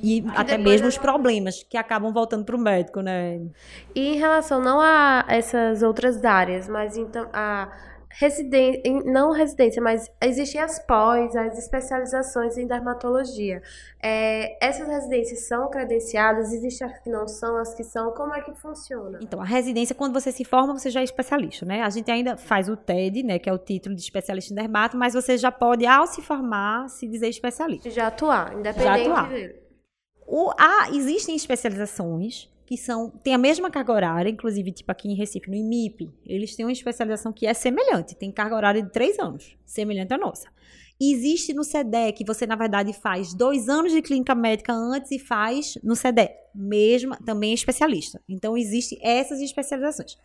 [0.03, 3.41] e até depois mesmo os problemas que acabam voltando para o médico, né?
[3.95, 7.73] E em relação não a essas outras áreas, mas então a
[8.19, 13.61] residência, não residência, mas existem as pós, as especializações em dermatologia.
[14.03, 16.53] É, essas residências são credenciadas?
[16.53, 18.13] Existem as que não são, as que são?
[18.13, 19.19] Como é que funciona?
[19.23, 21.83] Então, a residência, quando você se forma, você já é especialista, né?
[21.83, 24.97] A gente ainda faz o TED, né, que é o título de especialista em dermato,
[24.97, 27.91] mas você já pode, ao se formar, se dizer especialista.
[27.91, 29.29] Já atuar, independente já atuar.
[29.29, 29.57] dele.
[30.27, 35.15] O, ah, existem especializações que são tem a mesma carga horária, inclusive tipo aqui em
[35.15, 39.19] Recife, no IMIP, eles têm uma especialização que é semelhante, tem carga horária de três
[39.19, 40.49] anos, semelhante à nossa.
[41.01, 45.77] existe no SEDEC, você na verdade faz dois anos de clínica médica antes e faz
[45.83, 48.23] no SEDEC, mesma, também é especialista.
[48.29, 50.17] Então existe essas especializações.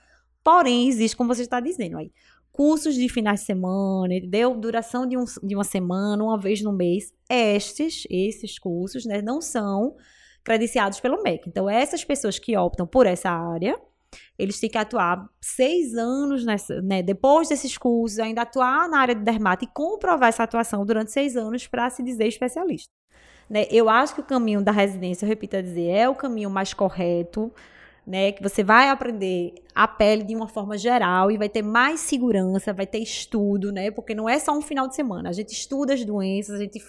[0.43, 2.11] Porém, existe, como você está dizendo aí,
[2.51, 4.55] cursos de finais de semana, entendeu?
[4.55, 7.13] Duração de, um, de uma semana, uma vez no mês.
[7.29, 9.95] Estes, esses cursos, né, não são
[10.43, 11.47] credenciados pelo MEC.
[11.47, 13.79] Então, essas pessoas que optam por essa área,
[14.37, 19.15] eles têm que atuar seis anos nessa, né, depois desses cursos, ainda atuar na área
[19.15, 22.91] de dermato e comprovar essa atuação durante seis anos para se dizer especialista.
[23.49, 23.65] Né?
[23.71, 26.73] Eu acho que o caminho da residência, eu repito a dizer, é o caminho mais
[26.73, 27.51] correto,
[28.09, 28.31] né?
[28.31, 32.73] Que você vai aprender a pele de uma forma geral e vai ter mais segurança,
[32.73, 33.91] vai ter estudo, né?
[33.91, 35.29] Porque não é só um final de semana.
[35.29, 36.83] A gente estuda as doenças, a gente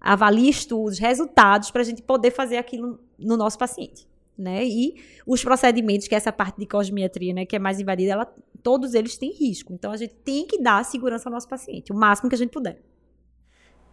[0.00, 4.04] avalia estudos, resultados para a gente poder fazer aquilo no nosso paciente.
[4.36, 4.64] Né?
[4.64, 8.34] E os procedimentos, que é essa parte de cosmetria, né, que é mais invadida, ela,
[8.62, 9.72] todos eles têm risco.
[9.72, 12.50] Então a gente tem que dar segurança ao nosso paciente, o máximo que a gente
[12.50, 12.80] puder.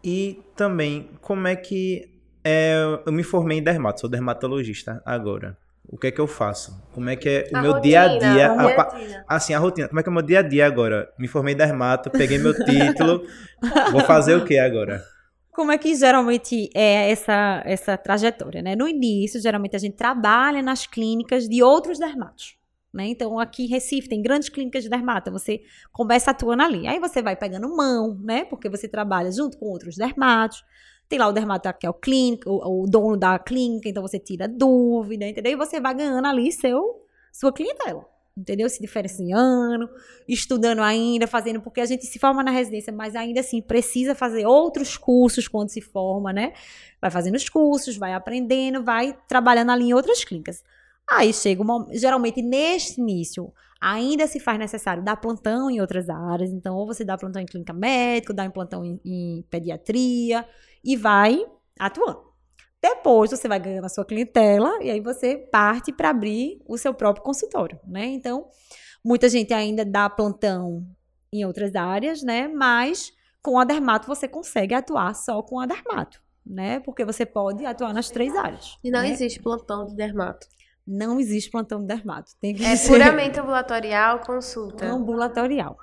[0.04, 2.10] E também, como é que
[2.44, 2.76] é,
[3.06, 5.58] eu me formei em dermato, sou dermatologista agora
[5.90, 6.82] o que é que eu faço?
[6.94, 8.52] Como é que é o a meu rotina, dia a dia?
[8.52, 8.82] A,
[9.28, 9.88] a, assim, a rotina.
[9.88, 11.10] Como é que é o meu dia a dia agora?
[11.18, 13.24] Me formei dermato, peguei meu título,
[13.92, 15.04] vou fazer o que agora?
[15.52, 18.76] Como é que geralmente é essa, essa trajetória, né?
[18.76, 22.58] No início, geralmente a gente trabalha nas clínicas de outros dermatos.
[22.96, 23.08] Né?
[23.08, 26.88] Então, aqui em Recife tem grandes clínicas de dermato, você começa atuando ali.
[26.88, 28.46] Aí você vai pegando mão, né?
[28.46, 30.64] Porque você trabalha junto com outros dermatos.
[31.10, 34.18] Tem lá o dermato que é o clínico, o, o, dono da clínica, então você
[34.18, 35.52] tira dúvida, entendeu?
[35.52, 38.06] E você vai ganhando ali seu, sua clientela,
[38.36, 38.70] entendeu?
[38.70, 39.90] Se diferenciando,
[40.26, 44.46] estudando ainda, fazendo, porque a gente se forma na residência, mas ainda assim precisa fazer
[44.48, 46.54] outros cursos quando se forma, né?
[47.02, 50.64] Vai fazendo os cursos, vai aprendendo, vai trabalhando ali em outras clínicas.
[51.10, 56.52] Aí chega uma, geralmente neste início, ainda se faz necessário dar plantão em outras áreas.
[56.52, 60.48] Então, ou você dá plantão em clínica médica, dá plantão em, em pediatria,
[60.84, 61.46] e vai
[61.80, 62.24] atuando.
[62.82, 66.94] Depois você vai ganhando a sua clientela e aí você parte para abrir o seu
[66.94, 68.06] próprio consultório, né?
[68.06, 68.48] Então,
[69.04, 70.86] muita gente ainda dá plantão
[71.34, 72.48] em outras áreas, né?
[72.48, 76.80] Mas com a dermato você consegue atuar só com a dermato, né?
[76.80, 78.78] Porque você pode atuar nas três áreas.
[78.84, 79.10] E não né?
[79.10, 80.48] existe plantão de dermato.
[80.88, 82.32] Não existe plantão de dermato.
[82.40, 84.86] Tem que é puramente ambulatorial, consulta.
[84.86, 85.78] Ambulatorial.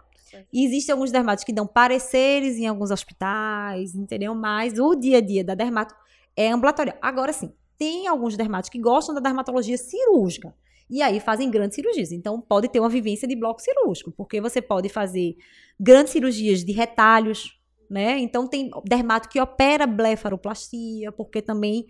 [0.53, 4.35] E existem alguns dermatos que dão pareceres em alguns hospitais, entendeu?
[4.35, 5.95] Mas o dia a dia da dermato
[6.37, 6.97] é ambulatorial.
[7.03, 10.55] Agora sim, tem alguns dermatos que gostam da dermatologia cirúrgica.
[10.89, 12.13] E aí fazem grandes cirurgias.
[12.13, 15.37] Então, pode ter uma vivência de bloco cirúrgico, porque você pode fazer
[15.81, 18.19] grandes cirurgias de retalhos, né?
[18.19, 21.87] Então, tem dermato que opera blefaroplastia, porque também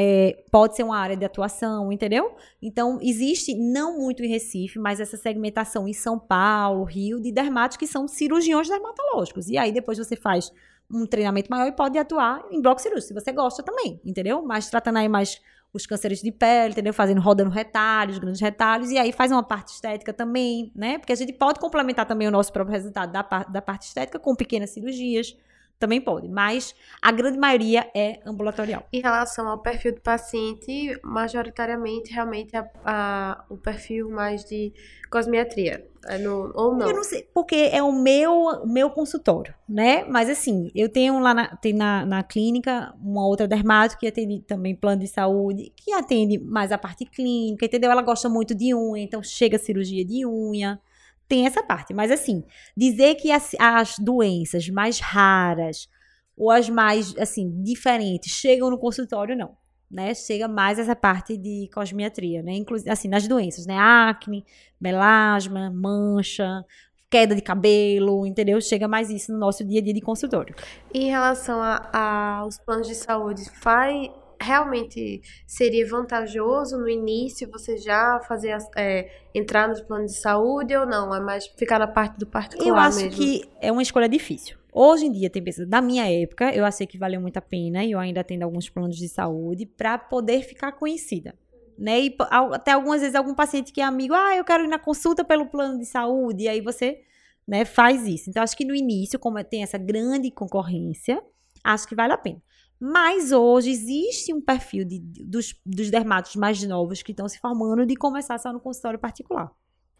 [0.00, 2.36] é, pode ser uma área de atuação, entendeu?
[2.62, 7.76] Então, existe, não muito em Recife, mas essa segmentação em São Paulo, Rio, de dermatos
[7.76, 9.48] que são cirurgiões dermatológicos.
[9.48, 10.52] E aí, depois você faz
[10.88, 14.40] um treinamento maior e pode atuar em bloco cirúrgico, se você gosta também, entendeu?
[14.40, 15.40] Mas tratando aí mais
[15.72, 16.94] os cânceres de pele, entendeu?
[16.94, 20.98] Fazendo, rodando retalhos, grandes retalhos, e aí faz uma parte estética também, né?
[20.98, 24.36] Porque a gente pode complementar também o nosso próprio resultado da, da parte estética com
[24.36, 25.36] pequenas cirurgias,
[25.78, 28.86] também pode, mas a grande maioria é ambulatorial.
[28.92, 34.72] Em relação ao perfil do paciente, majoritariamente, realmente, a, a o perfil mais de
[35.10, 36.88] cosmetria, é no, ou não?
[36.88, 40.04] Eu não sei, porque é o meu, meu consultório, né?
[40.04, 44.40] Mas assim, eu tenho lá na, tem na, na clínica uma outra dermato que atende
[44.40, 47.90] também plano de saúde, que atende mais a parte clínica, entendeu?
[47.90, 50.80] Ela gosta muito de unha, então chega cirurgia de unha,
[51.28, 51.92] tem essa parte.
[51.92, 52.42] Mas, assim,
[52.76, 55.88] dizer que as, as doenças mais raras
[56.36, 59.56] ou as mais, assim, diferentes chegam no consultório, não.
[59.90, 60.14] Né?
[60.14, 62.52] Chega mais essa parte de cosmetria, né?
[62.52, 63.76] Inclusive, assim, nas doenças, né?
[63.78, 64.44] Acne,
[64.80, 66.64] melasma, mancha,
[67.10, 68.60] queda de cabelo, entendeu?
[68.60, 70.54] Chega mais isso no nosso dia a dia de consultório.
[70.92, 71.60] E em relação
[71.92, 74.10] aos planos de saúde, faz
[74.40, 80.86] realmente seria vantajoso no início você já fazer é, entrar nos planos de saúde ou
[80.86, 81.14] não?
[81.14, 83.12] É mais ficar na parte do particular Eu acho mesmo?
[83.12, 84.56] que é uma escolha difícil.
[84.72, 87.84] Hoje em dia tem pessoas, na minha época, eu achei que valeu muito a pena
[87.84, 91.34] e eu ainda tenho alguns planos de saúde para poder ficar conhecida.
[91.76, 92.00] Né?
[92.02, 92.16] E
[92.52, 95.46] até algumas vezes algum paciente que é amigo, ah, eu quero ir na consulta pelo
[95.46, 97.00] plano de saúde, e aí você
[97.46, 98.28] né, faz isso.
[98.28, 101.22] Então, acho que no início, como tem essa grande concorrência,
[101.64, 102.42] acho que vale a pena.
[102.80, 107.84] Mas hoje existe um perfil de, dos, dos dermatos mais novos que estão se formando
[107.84, 109.50] de começar só no consultório particular.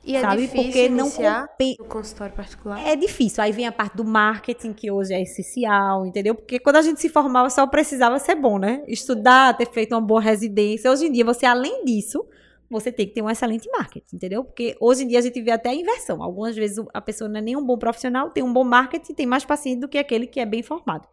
[0.05, 0.43] E é sabe?
[0.43, 2.87] difícil Porque não iniciar compen- no consultório particular.
[2.87, 3.43] É difícil.
[3.43, 6.37] Aí vem a parte do marketing, que hoje é essencial, entendeu?
[6.37, 8.85] Porque quando a gente se formava, só precisava ser bom, né?
[8.87, 10.91] Estudar, ter feito uma boa residência.
[10.91, 12.25] Hoje em dia, você, além disso,
[12.71, 14.45] você tem que ter um excelente marketing, entendeu?
[14.45, 16.23] Porque hoje em dia a gente vê até a inversão.
[16.23, 19.27] Algumas vezes a pessoa não é nem um bom profissional, tem um bom marketing, tem
[19.27, 21.09] mais paciente do que aquele que é bem formado.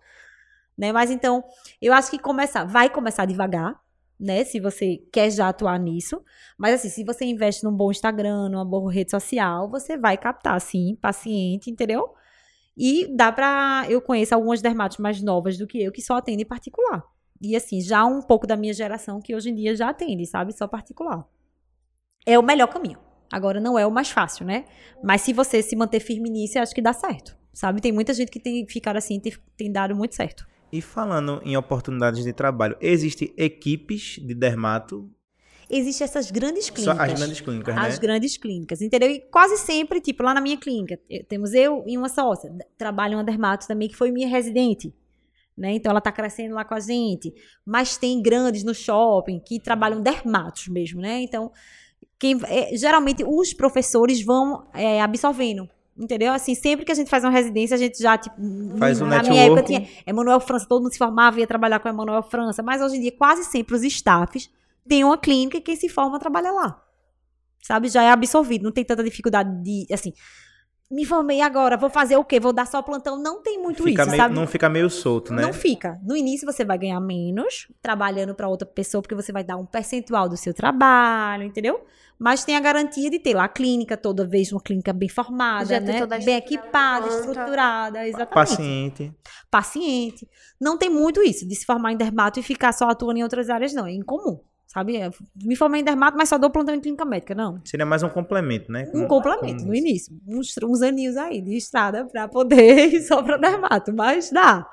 [0.77, 0.91] Né?
[0.91, 1.43] Mas então,
[1.81, 3.79] eu acho que começar, vai começar devagar,
[4.19, 4.43] né?
[4.43, 6.21] Se você quer já atuar nisso.
[6.57, 10.59] Mas assim, se você investe num bom Instagram, numa boa rede social, você vai captar,
[10.59, 12.13] sim, paciente, entendeu?
[12.77, 13.85] E dá pra.
[13.89, 17.03] Eu conheço algumas dermatos mais novas do que eu que só atendem particular.
[17.41, 20.53] E assim, já um pouco da minha geração que hoje em dia já atende, sabe?
[20.53, 21.25] Só particular.
[22.25, 22.99] É o melhor caminho.
[23.31, 24.65] Agora não é o mais fácil, né?
[25.03, 27.37] Mas se você se manter firme nisso, eu acho que dá certo.
[27.53, 27.81] Sabe?
[27.81, 30.45] Tem muita gente que tem ficado assim, tem, tem dado muito certo.
[30.71, 35.09] E falando em oportunidades de trabalho, existem equipes de dermato,
[35.67, 36.99] Existem essas grandes só clínicas.
[36.99, 37.81] as grandes clínicas, né?
[37.81, 39.09] As grandes clínicas, entendeu?
[39.09, 42.51] E quase sempre, tipo, lá na minha clínica, temos eu e uma sócia.
[42.51, 44.93] d- Trabalha uma dermato também, que foi minha residente.
[45.57, 45.71] Né?
[45.73, 47.33] Então ela tá crescendo lá com a gente.
[47.65, 51.21] Mas tem grandes no shopping que trabalham dermatos mesmo, né?
[51.23, 51.51] Então,
[52.19, 55.67] quem, eh, geralmente os professores vão eh, absorvendo.
[55.97, 56.33] Entendeu?
[56.33, 58.35] Assim, sempre que a gente faz uma residência, a gente já, tipo,
[58.77, 61.79] Faz um na minha época tinha Emanuel França, todo mundo se formava e ia trabalhar
[61.79, 64.49] com Emanuel França, mas hoje em dia quase sempre os staffs
[64.87, 66.81] têm uma clínica e quem se forma trabalha lá.
[67.61, 67.87] Sabe?
[67.87, 70.13] Já é absorvido, não tem tanta dificuldade de, assim,
[70.91, 72.39] me formei agora, vou fazer o quê?
[72.39, 73.17] Vou dar só plantão?
[73.21, 74.35] Não tem muito Fica isso, meio- sabe?
[74.35, 75.41] Não fica meio solto, né?
[75.41, 75.99] Não fica.
[76.03, 79.65] No início você vai ganhar menos trabalhando para outra pessoa, porque você vai dar um
[79.65, 81.83] percentual do seu trabalho, entendeu?
[82.17, 85.65] Mas tem a garantia de ter lá a clínica, toda vez uma clínica bem formada,
[85.65, 86.05] Já né?
[86.23, 89.13] bem equipada, estruturada, exatamente Paciente.
[89.51, 90.27] paciente.
[90.61, 93.49] Não tem muito isso de se formar em dermato e ficar só atuando em outras
[93.49, 93.85] áreas, não.
[93.85, 94.97] É incomum, sabe?
[94.97, 95.09] É,
[95.43, 97.59] Me formei em dermato, mas só dou plantão em clínica médica, não.
[97.65, 98.89] Seria mais um complemento, né?
[98.93, 100.13] Um complemento no início.
[100.27, 104.67] Uns, uns aninhos aí de estrada pra poder ir só pra dermato, mas dá.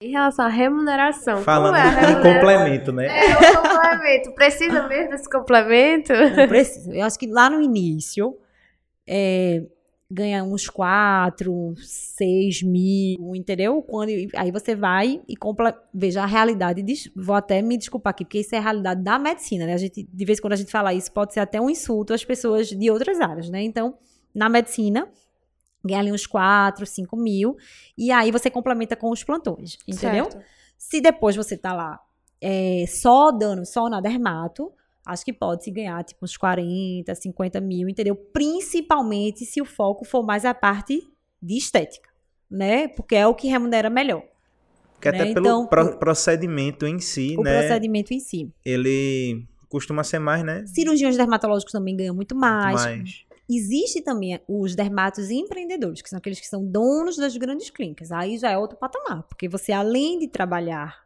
[0.00, 2.32] Em relação à remuneração, Falando como é remuneração?
[2.34, 3.06] complemento, né?
[3.08, 4.32] É um complemento.
[4.34, 6.12] Precisa mesmo desse complemento?
[6.12, 6.94] Não precisa.
[6.94, 8.36] Eu acho que lá no início
[9.08, 9.64] é,
[10.10, 13.82] ganha uns 4, 6 mil, entendeu?
[13.82, 15.78] Quando, aí você vai e compra.
[15.92, 16.82] Veja a realidade.
[17.14, 19.74] Vou até me desculpar aqui, porque isso é a realidade da medicina, né?
[19.74, 22.14] A gente, de vez em quando a gente fala isso, pode ser até um insulto
[22.14, 23.62] às pessoas de outras áreas, né?
[23.62, 23.96] Então,
[24.34, 25.08] na medicina.
[25.84, 27.56] Ganha ali uns 4, 5 mil.
[27.96, 30.24] E aí você complementa com os plantões, entendeu?
[30.28, 30.44] Certo.
[30.76, 32.00] Se depois você tá lá
[32.40, 34.72] é, só dando, só na dermato,
[35.08, 38.14] acho que pode se ganhar tipo uns 40, 50 mil, entendeu?
[38.14, 41.02] Principalmente se o foco for mais a parte
[41.42, 42.08] de estética,
[42.50, 42.88] né?
[42.88, 44.22] Porque é o que remunera melhor.
[45.00, 45.22] Que né?
[45.22, 47.58] até pelo Então, pro- procedimento em si, O né?
[47.58, 48.52] procedimento em si.
[48.64, 50.64] Ele costuma ser mais, né?
[50.66, 52.74] Cirurgiões dermatológicos também ganham muito mais.
[52.84, 53.24] mais.
[53.50, 58.12] Existe também os dermatos empreendedores, que são aqueles que são donos das grandes clínicas.
[58.12, 60.98] Aí já é outro patamar, porque você além de trabalhar,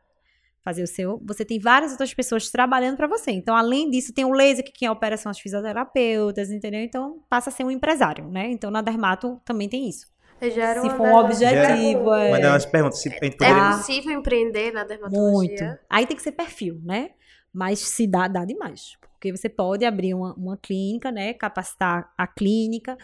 [0.64, 3.30] fazer o seu, você tem várias outras pessoas trabalhando para você.
[3.32, 6.80] Então, além disso, tem o laser que quem opera são as fisioterapeutas, entendeu?
[6.80, 8.48] Então, passa a ser um empresário, né?
[8.50, 10.06] Então, na dermato também tem isso.
[10.40, 12.98] Já era Se uma for um objetivo, é, Mandar umas perguntas.
[13.00, 15.30] Se a gente É poderia- possível empreender na dermatologia?
[15.30, 15.78] Muito.
[15.88, 17.10] Aí tem que ser perfil, né?
[17.52, 18.96] Mas se dá, dá demais.
[19.12, 21.32] Porque você pode abrir uma, uma clínica, né?
[21.34, 22.96] Capacitar a clínica,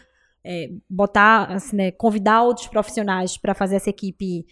[0.50, 1.90] é, botar, assim, né?
[1.90, 4.46] convidar outros profissionais para fazer essa equipe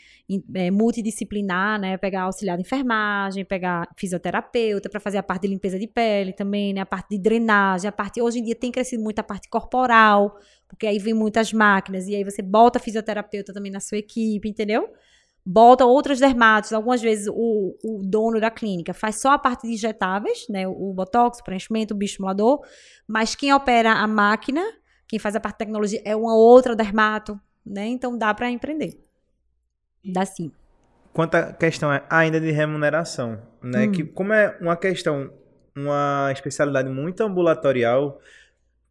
[0.55, 1.97] é, multidisciplinar, né?
[1.97, 6.75] Pegar auxiliar de enfermagem, pegar fisioterapeuta para fazer a parte de limpeza de pele também,
[6.75, 6.83] né?
[6.83, 8.21] A parte de drenagem, a parte.
[8.21, 10.37] Hoje em dia tem crescido muito a parte corporal,
[10.69, 14.87] porque aí vem muitas máquinas, e aí você bota fisioterapeuta também na sua equipe, entendeu?
[15.49, 16.73] bota outras dermatos.
[16.73, 20.67] Algumas vezes o, o dono da clínica faz só a parte de injetáveis, né?
[20.67, 22.61] O botox, o preenchimento, o bioestimulador.
[23.07, 24.61] Mas quem opera a máquina,
[25.09, 27.87] quem faz a parte de tecnologia é uma outra dermato, né?
[27.87, 28.99] Então dá para empreender.
[30.05, 30.53] Dá sim.
[31.13, 33.87] Quanto à questão é ainda de remuneração, né?
[33.87, 33.93] Hum.
[33.93, 35.33] Que como é uma questão,
[35.75, 38.21] uma especialidade muito ambulatorial,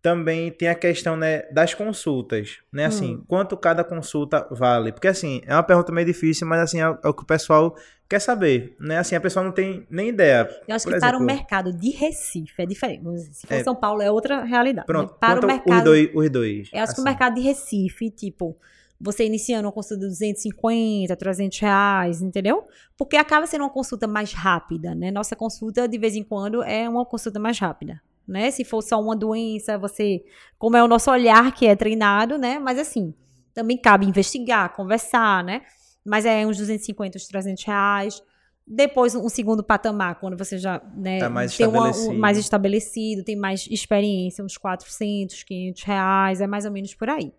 [0.06, 2.86] também tem a questão né, das consultas, né?
[2.86, 3.24] Assim, Hum.
[3.28, 4.92] quanto cada consulta vale?
[4.92, 7.76] Porque assim, é uma pergunta meio difícil, mas assim, é o é que o pessoal
[8.08, 9.00] quer saber, né?
[9.00, 10.48] Assim, a pessoa não tem nem ideia.
[10.68, 13.04] Eu acho Por que para o exemplo, mercado de Recife é diferente.
[13.34, 13.64] Se for É.
[13.64, 14.86] São Paulo é outra realidade.
[14.86, 15.18] Pronto, né?
[15.20, 16.70] Para o mercado os dois, os dois.
[16.72, 17.04] Eu acho que o assim.
[17.04, 18.56] mercado de Recife, tipo,
[19.02, 22.64] você iniciando uma consulta de 250, 300 reais, entendeu?
[22.96, 25.10] Porque acaba sendo uma consulta mais rápida, né?
[25.10, 28.52] Nossa consulta, de vez em quando, é uma consulta mais rápida, né?
[28.52, 30.24] Se for só uma doença, você...
[30.58, 32.60] Como é o nosso olhar que é treinado, né?
[32.60, 33.14] Mas, assim,
[33.54, 35.62] Também cabe investigar, conversar, né?
[36.06, 38.22] Mas é uns 250, uns 300 reais.
[38.68, 42.20] Depois, um segundo patamar, quando você já né, Tá mais tem uma- um- estabelecido.
[42.20, 47.32] mais estabelecido, tem mais experiência, uns 400, 500 reais, é mais ou menos por aí.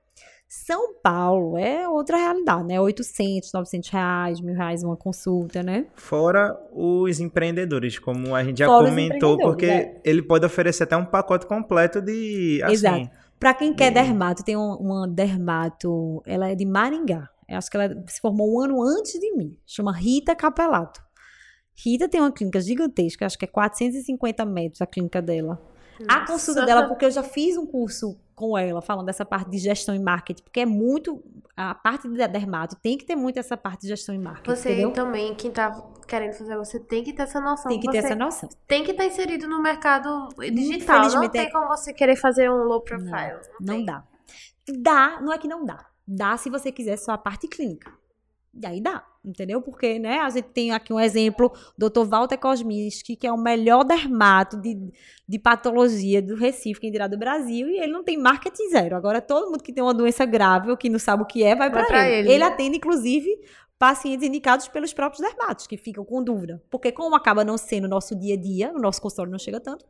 [0.49, 2.81] São Paulo é outra realidade, né?
[2.81, 5.87] 800, 900 reais, mil reais uma consulta, né?
[5.95, 10.97] Fora os empreendedores, como a gente já Fora comentou, porque empreendedores, ele pode oferecer até
[10.97, 12.61] um pacote completo de.
[12.63, 13.11] Assim, Exato.
[13.39, 13.95] Pra quem quer Uhum.
[13.95, 17.29] dermato, tem um- uma dermato, ela é de Maringá.
[17.49, 19.59] Eu acho que ela se formou um ano antes de mim.
[19.67, 21.01] Chama Rita Capelato.
[21.75, 25.61] Rita tem uma clínica gigantesca, acho que é 450 metros a clínica dela.
[26.09, 29.57] A consulta dela, porque eu já fiz um curso com ela, falando dessa parte de
[29.57, 31.25] gestão e marketing, porque é muito.
[31.57, 34.55] A parte da dermato tem que ter muito essa parte de gestão e marketing.
[34.55, 34.93] Você entendeu?
[34.93, 35.73] também, quem tá
[36.07, 37.71] querendo fazer, você tem que ter essa noção.
[37.71, 38.49] Tem que ter essa noção.
[38.69, 41.09] tem que estar inserido no mercado digital.
[41.09, 43.41] Não tem é- como você querer fazer um low profile.
[43.59, 43.85] Não tem.
[43.87, 44.05] dá.
[44.69, 45.87] Dá, não é que não dá.
[46.07, 47.91] Dá se você quiser só a parte clínica.
[48.61, 49.61] E aí dá, entendeu?
[49.61, 52.05] Porque, né, a gente tem aqui um exemplo, Dr.
[52.07, 54.93] Walter Kosminski, que é o melhor dermato de,
[55.29, 58.97] de patologia do Recife, quem dirá do Brasil, e ele não tem marketing zero.
[58.97, 61.55] Agora, todo mundo que tem uma doença grave ou que não sabe o que é,
[61.55, 62.19] vai para ele.
[62.19, 62.47] ele, Ele né?
[62.47, 63.29] atende, inclusive,
[63.79, 66.63] pacientes indicados pelos próprios dermatos, que ficam com dúvida.
[66.71, 69.85] Porque como acaba não sendo nosso dia a dia, o nosso consultório não chega tanto,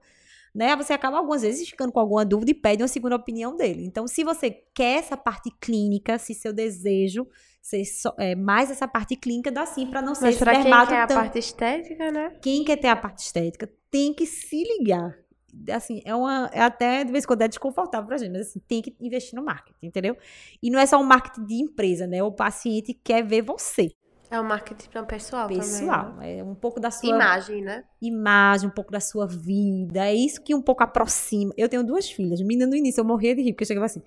[0.57, 0.75] né?
[0.77, 3.85] Você acaba algumas vezes ficando com alguma dúvida e pede uma segunda opinião dele.
[3.85, 7.27] Então, se você quer essa parte clínica, se seu desejo
[7.61, 10.62] ser só- é, mais essa parte clínica, dá sim para não ser Mas pra quem
[10.64, 12.37] quer a tão- parte estética, né?
[12.40, 15.14] Quem quer ter a parte estética tem que se ligar.
[15.71, 16.51] Assim, é uma.
[16.53, 19.35] É até de vez em quando é desconfortável pra gente, mas assim, tem que investir
[19.35, 20.16] no marketing, entendeu?
[20.62, 22.23] E não é só um marketing de empresa, né?
[22.23, 23.90] O paciente quer ver você,
[24.31, 26.12] É o marketing pessoal, pessoal.
[26.12, 26.41] também.
[26.41, 26.93] É um pouco da né?
[26.93, 27.85] sua Imagem, né?
[28.01, 30.07] imagem, um pouco da sua vida.
[30.07, 31.53] É isso que um pouco aproxima.
[31.57, 32.41] Eu tenho duas filhas.
[32.41, 34.03] Menina, no início eu morria de rir, porque eu chegava assim.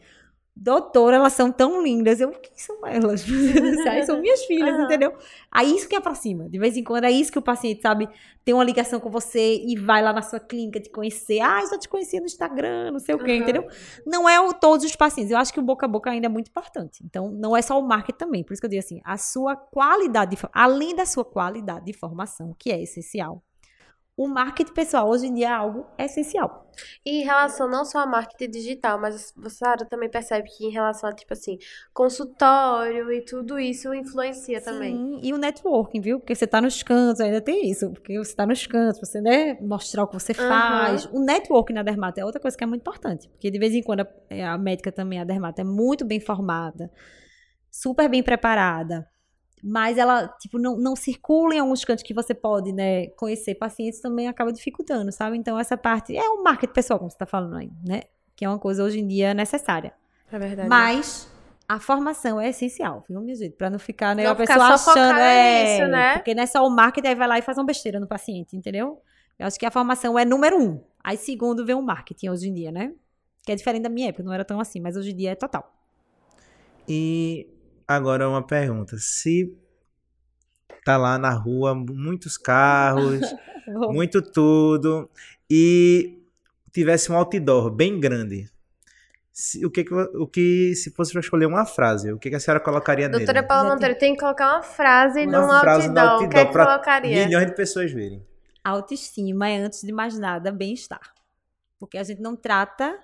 [0.62, 2.20] Doutora, elas são tão lindas.
[2.20, 3.24] Eu, quem são elas?
[3.90, 4.84] Aí são minhas filhas, Aham.
[4.84, 5.18] entendeu?
[5.50, 6.50] Aí isso que aproxima.
[6.50, 8.10] De vez em quando é isso que o paciente, sabe,
[8.44, 11.40] tem uma ligação com você e vai lá na sua clínica te conhecer.
[11.40, 13.42] Ah, eu só te conhecia no Instagram, não sei o quê, Aham.
[13.42, 13.68] entendeu?
[14.06, 15.32] Não é o, todos os pacientes.
[15.32, 17.02] Eu acho que o boca a boca ainda é muito importante.
[17.06, 18.44] Então, não é só o marketing também.
[18.44, 21.94] Por isso que eu digo assim, a sua qualidade, de, além da sua qualidade de
[21.94, 23.42] formação, que é essencial,
[24.20, 26.70] o marketing pessoal hoje em dia é algo essencial.
[27.06, 31.10] E em relação não só a marketing digital, mas Sara também percebe que em relação
[31.10, 31.58] a, tipo assim,
[31.94, 34.94] consultório e tudo isso influencia também.
[34.94, 36.20] Sim, e o networking, viu?
[36.20, 37.92] Porque você tá nos cantos, ainda tem isso.
[37.92, 41.06] Porque você tá nos cantos, você, né, mostrar o que você faz.
[41.14, 43.30] O networking na dermato é outra coisa que é muito importante.
[43.30, 46.92] Porque de vez em quando a, a médica também, a dermato, é muito bem formada,
[47.72, 49.08] super bem preparada.
[49.64, 54.00] Mas ela, tipo, não, não circula em alguns cantos que você pode, né, conhecer pacientes
[54.00, 55.38] também acaba dificultando, sabe?
[55.38, 58.02] Então, essa parte é o marketing pessoal, como você tá falando aí, né?
[58.36, 59.94] Que é uma coisa hoje em dia necessária.
[60.32, 60.70] É verdade.
[60.70, 61.30] Mas
[61.68, 63.56] a formação é essencial, viu, minha gente?
[63.56, 66.14] Pra não ficar, né, Não a ficar pessoa achando, é, nisso, né?
[66.14, 68.56] porque não é só o marketing, aí vai lá e faz uma besteira no paciente,
[68.56, 69.02] entendeu?
[69.38, 70.82] Eu acho que a formação é número um.
[71.04, 72.94] Aí segundo vem o marketing hoje em dia, né?
[73.44, 75.36] Que é diferente da minha época, não era tão assim, mas hoje em dia é
[75.36, 75.72] total.
[76.88, 77.48] E
[77.90, 78.96] agora uma pergunta.
[79.00, 79.52] Se
[80.86, 83.20] tá lá na rua, muitos carros,
[83.92, 85.10] muito tudo,
[85.50, 86.22] e
[86.72, 88.50] tivesse um outdoor bem grande,
[89.34, 92.36] se- o que, que o que se fosse para escolher uma frase, o que, que
[92.36, 93.26] a senhora colocaria nele?
[93.26, 96.28] Doutora Paula Monteiro, tem que colocar uma frase Uma num frase no outdoor.
[96.28, 97.26] O que é que pra colocaria?
[97.26, 98.26] Milhões de pessoas verem.
[98.64, 101.14] Autoestima é, antes de mais nada, bem-estar.
[101.80, 102.98] Porque a gente não trata.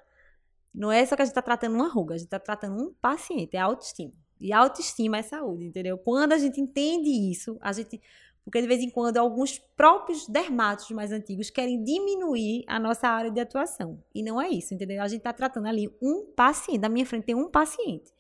[0.74, 2.94] Não é só que a gente está tratando uma ruga, a gente está tratando um
[3.02, 4.12] paciente, é autoestima.
[4.40, 5.98] E autoestima é saúde, entendeu?
[5.98, 8.02] Quando a gente entende isso, a gente.
[8.44, 13.32] Porque de vez em quando alguns próprios dermatos mais antigos querem diminuir a nossa área
[13.32, 14.04] de atuação.
[14.14, 15.02] E não é isso, entendeu?
[15.02, 16.80] A gente está tratando ali um paciente.
[16.80, 18.14] Na minha frente tem um paciente.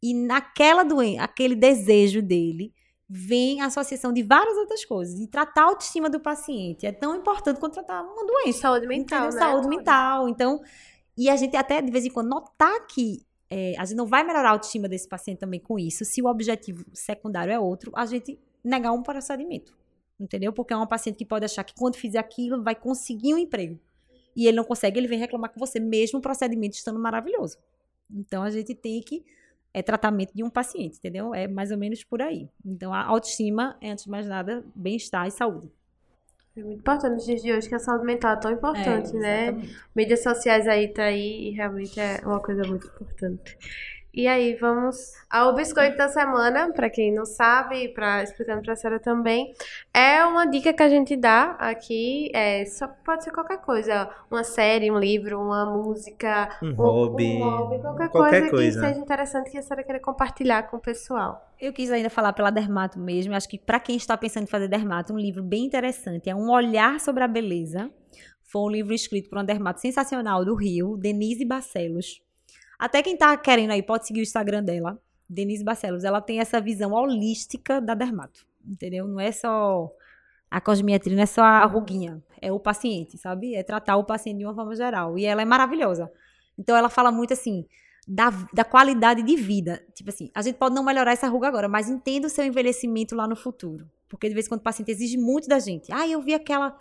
[0.00, 2.72] E naquela doença, aquele desejo dele,
[3.08, 5.18] vem a associação de várias outras coisas.
[5.20, 8.60] E tratar a autoestima do paciente é tão importante quanto tratar uma doença.
[8.60, 9.32] Saúde mental, né?
[9.32, 10.28] Saúde mental.
[10.28, 10.60] Então,
[11.16, 14.24] e a gente até de vez em quando notar que é, a gente não vai
[14.24, 18.04] melhorar a autoestima desse paciente também com isso, se o objetivo secundário é outro, a
[18.06, 19.76] gente negar um procedimento.
[20.18, 20.52] Entendeu?
[20.52, 23.78] Porque é uma paciente que pode achar que quando fizer aquilo vai conseguir um emprego.
[24.34, 27.58] E ele não consegue, ele vem reclamar com você, mesmo o procedimento estando maravilhoso.
[28.10, 29.24] Então a gente tem que.
[29.72, 31.34] É tratamento de um paciente, entendeu?
[31.34, 32.48] É mais ou menos por aí.
[32.64, 35.70] Então a autoestima é, antes de mais nada, bem-estar e saúde.
[36.56, 39.52] É muito importante nos dias de hoje que a saúde mental é tão importante, É,
[39.52, 39.62] né?
[39.94, 43.58] Mídias sociais aí tá aí e realmente é uma coisa muito importante.
[44.16, 48.76] E aí, vamos ao biscoito da semana, para quem não sabe, para explicando para a
[48.76, 49.52] senhora também,
[49.92, 54.42] é uma dica que a gente dá aqui, é, só pode ser qualquer coisa, uma
[54.42, 58.80] série, um livro, uma música, Um hobby, um hobby qualquer, qualquer coisa, coisa.
[58.80, 61.52] que seja interessante que a senhora queira compartilhar com o pessoal.
[61.60, 63.34] Eu quis ainda falar pela Dermato mesmo.
[63.34, 66.50] Acho que para quem está pensando em fazer Dermato, um livro bem interessante é Um
[66.50, 67.90] Olhar sobre a Beleza.
[68.42, 72.24] Foi um livro escrito por uma dermato sensacional do Rio, Denise Barcelos.
[72.78, 76.04] Até quem tá querendo aí pode seguir o Instagram dela, Denise Barcelos.
[76.04, 79.06] Ela tem essa visão holística da dermato, entendeu?
[79.06, 79.90] Não é só
[80.50, 83.54] a cosmetria, não é só a ruguinha, é o paciente, sabe?
[83.54, 85.18] É tratar o paciente de uma forma geral.
[85.18, 86.10] E ela é maravilhosa.
[86.58, 87.66] Então ela fala muito assim,
[88.06, 89.82] da, da qualidade de vida.
[89.94, 93.14] Tipo assim, a gente pode não melhorar essa ruga agora, mas entenda o seu envelhecimento
[93.14, 93.88] lá no futuro.
[94.08, 95.92] Porque de vez em quando o paciente exige muito da gente.
[95.92, 96.78] Ah, eu vi aquela.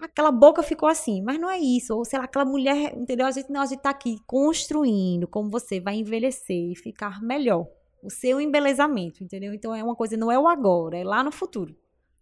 [0.00, 1.94] Aquela boca ficou assim, mas não é isso.
[1.94, 3.26] Ou sei lá, aquela mulher, entendeu?
[3.26, 7.66] A gente não, a gente tá aqui construindo como você vai envelhecer e ficar melhor.
[8.02, 9.52] O seu embelezamento, entendeu?
[9.52, 11.74] Então é uma coisa, não é o agora, é lá no futuro.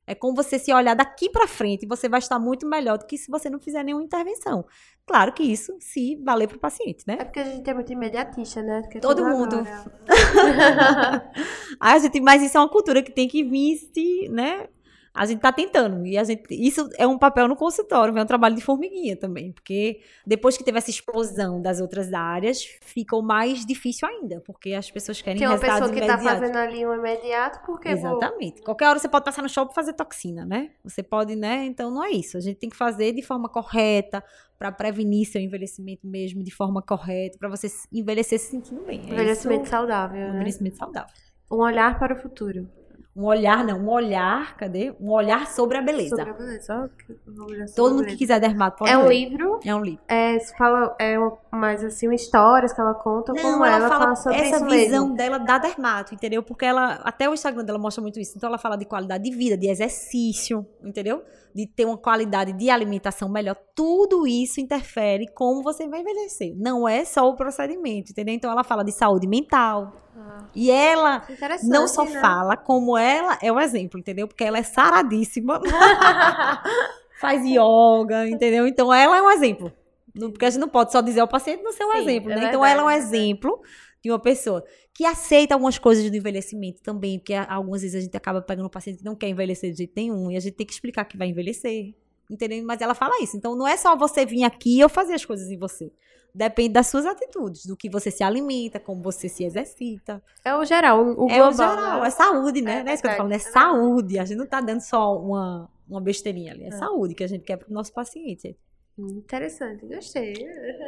[0.07, 3.19] É como você se olhar daqui pra frente, você vai estar muito melhor do que
[3.19, 4.65] se você não fizer nenhuma intervenção.
[5.05, 7.17] Claro que isso se valer pro paciente, né?
[7.19, 8.83] É porque a gente é muito imediatista, né?
[8.83, 9.57] Porque Todo mundo.
[9.57, 11.33] agora.
[11.81, 14.69] a gente, mas isso é uma cultura que tem que vir, se, né?
[15.17, 16.05] A gente tá tentando.
[16.07, 19.51] E a gente, isso é um papel no consultório, é um trabalho de formiguinha também.
[19.53, 24.41] Porque depois que teve essa explosão das outras áreas, ficou mais difícil ainda.
[24.41, 26.25] Porque as pessoas querem Tem uma pessoa que tá imediatos.
[26.25, 28.63] fazendo ali um imediato, porque vou- Exatamente.
[28.63, 30.71] Qualquer hora você pode passar no shopping e fazer toxina, né?
[30.85, 31.65] Você pode, né?
[31.65, 32.37] Então não é isso.
[32.37, 34.23] A gente tem que fazer de forma correta
[34.59, 39.01] para prevenir seu envelhecimento mesmo de forma correta, para você envelhecer se sentindo bem.
[39.09, 40.35] É envelhecimento isso, saudável, um né?
[40.37, 41.13] envelhecimento saudável.
[41.51, 42.69] Um olhar para o futuro.
[43.17, 44.95] Um olhar, não, um olhar, cadê?
[45.01, 46.17] Um olhar sobre a beleza.
[46.17, 46.91] Sobre a beleza.
[46.99, 48.19] que- sobre Todo mundo que beleza.
[48.19, 50.03] quiser dermato pode É um livro, É um livro.
[50.07, 51.17] é, fala, é
[51.51, 55.05] mais assim, histórias que ela conta, Não, como ela, ela, fala, fala sobre essa visão
[55.05, 55.17] mesmo.
[55.17, 56.43] dela da dermato, entendeu?
[56.43, 58.35] Porque ela, até o Instagram dela mostra muito isso.
[58.37, 61.23] Então ela fala de qualidade de vida, de exercício, entendeu?
[61.55, 63.57] De ter uma qualidade de alimentação melhor.
[63.75, 66.53] Tudo isso interfere como você vai envelhecer.
[66.55, 68.35] Não é só o procedimento, entendeu?
[68.35, 69.91] Então ela fala de saúde mental.
[70.19, 71.27] Ah, E ela
[71.65, 72.21] não só né?
[72.21, 74.27] fala, como ela é o exemplo, entendeu?
[74.27, 75.61] Porque ela é saradíssima.
[77.21, 78.67] faz yoga, entendeu?
[78.67, 79.73] Então ela é um exemplo.
[80.19, 82.37] Porque a gente não pode só dizer ao paciente não ser um Sim, exemplo, é
[82.37, 82.41] né?
[82.49, 83.61] então verdade, ela é um é exemplo
[84.03, 84.65] de uma pessoa
[84.95, 88.71] que aceita algumas coisas do envelhecimento também, porque algumas vezes a gente acaba pegando um
[88.71, 91.19] paciente que não quer envelhecer de jeito nenhum e a gente tem que explicar que
[91.19, 91.95] vai envelhecer.
[92.31, 92.65] Entendeu?
[92.65, 93.37] Mas ela fala isso.
[93.37, 95.93] Então não é só você vir aqui e eu fazer as coisas em você.
[96.37, 100.23] Depende das suas atitudes, do que você se alimenta, como você se exercita.
[100.45, 101.49] É o geral, o, o É global.
[101.49, 102.07] o geral, né?
[102.07, 102.81] é saúde, né?
[102.81, 104.19] É não é isso que eu tô falando, é verdade, é saúde.
[104.19, 106.65] A gente não tá dando só uma, uma besteirinha ali.
[106.65, 108.55] É, saúde que a gente quer pro nosso paciente.
[108.99, 110.35] Hum, Interessante, gostei.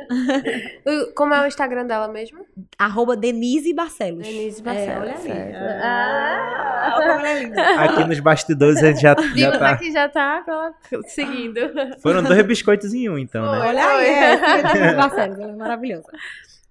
[1.15, 2.45] Como é o Instagram dela mesmo?
[2.79, 4.27] Arroba Denise Barcelos.
[4.27, 4.99] Denise É, Barcelos.
[5.03, 5.55] olha ali.
[5.55, 6.95] Ah, Ah.
[6.97, 7.63] olha como ela é linda.
[7.85, 9.71] Aqui nos bastidores a gente já, já tá.
[9.71, 10.75] aqui já tá ela
[11.07, 11.61] seguindo.
[12.01, 13.59] Foram dois biscoitos em um, então, né?
[13.59, 16.09] Olha aí, é, Barcelos, ela é maravilhosa.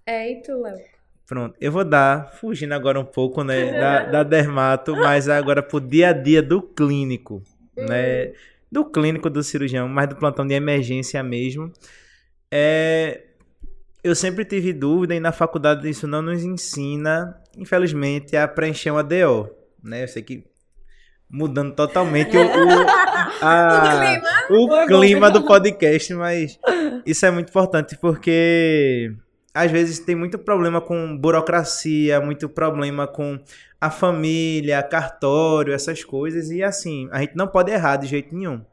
[0.05, 0.79] É, e tu, Léo?
[1.27, 5.79] Pronto, eu vou dar, fugindo agora um pouco, né, da, da dermato, mas agora pro
[5.81, 7.43] dia a dia do clínico,
[7.75, 8.31] né,
[8.71, 11.71] do clínico do cirurgião, mas do plantão de emergência mesmo.
[12.51, 13.23] É,
[14.03, 19.03] eu sempre tive dúvida e na faculdade isso não nos ensina, infelizmente, a preencher uma
[19.03, 19.49] DO,
[19.83, 20.43] né, eu sei que
[21.29, 22.85] mudando totalmente o, o,
[23.41, 26.57] a- o Foi bom, clima do podcast, mas
[27.05, 29.11] isso é muito importante porque
[29.57, 33.39] às vezes tem muito problema com burocracia, muito problema com
[33.81, 38.63] a família, cartório, essas coisas e assim, a gente não pode errar de jeito nenhum,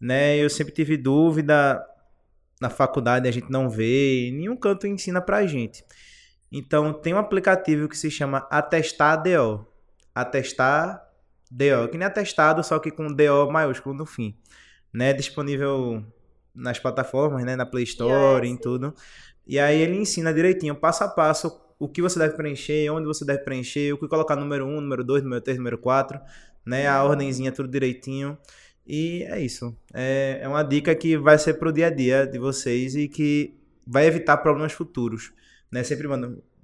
[0.00, 0.36] né?
[0.36, 1.84] Eu sempre tive dúvida
[2.60, 5.84] na faculdade, a gente não vê, nenhum canto ensina pra gente.
[6.50, 9.66] Então, tem um aplicativo que se chama Atestar DO.
[10.14, 11.04] Atestar
[11.50, 14.36] DO, que nem atestado, só que com DO maiúsculo no fim.
[14.92, 15.12] Né?
[15.12, 16.04] Disponível
[16.54, 17.56] nas plataformas, né?
[17.56, 18.94] Na Play Store, em tudo.
[19.46, 23.24] E aí ele ensina direitinho, passo a passo, o que você deve preencher, onde você
[23.24, 26.18] deve preencher, o que colocar número 1, número 2, número 3, número 4,
[26.64, 26.86] né?
[26.86, 28.38] A ordenzinha, tudo direitinho.
[28.86, 29.76] E é isso.
[29.92, 33.54] É, é uma dica que vai ser pro dia a dia de vocês e que
[33.86, 35.32] vai evitar problemas futuros.
[35.70, 35.82] Né?
[35.82, 36.06] Sempre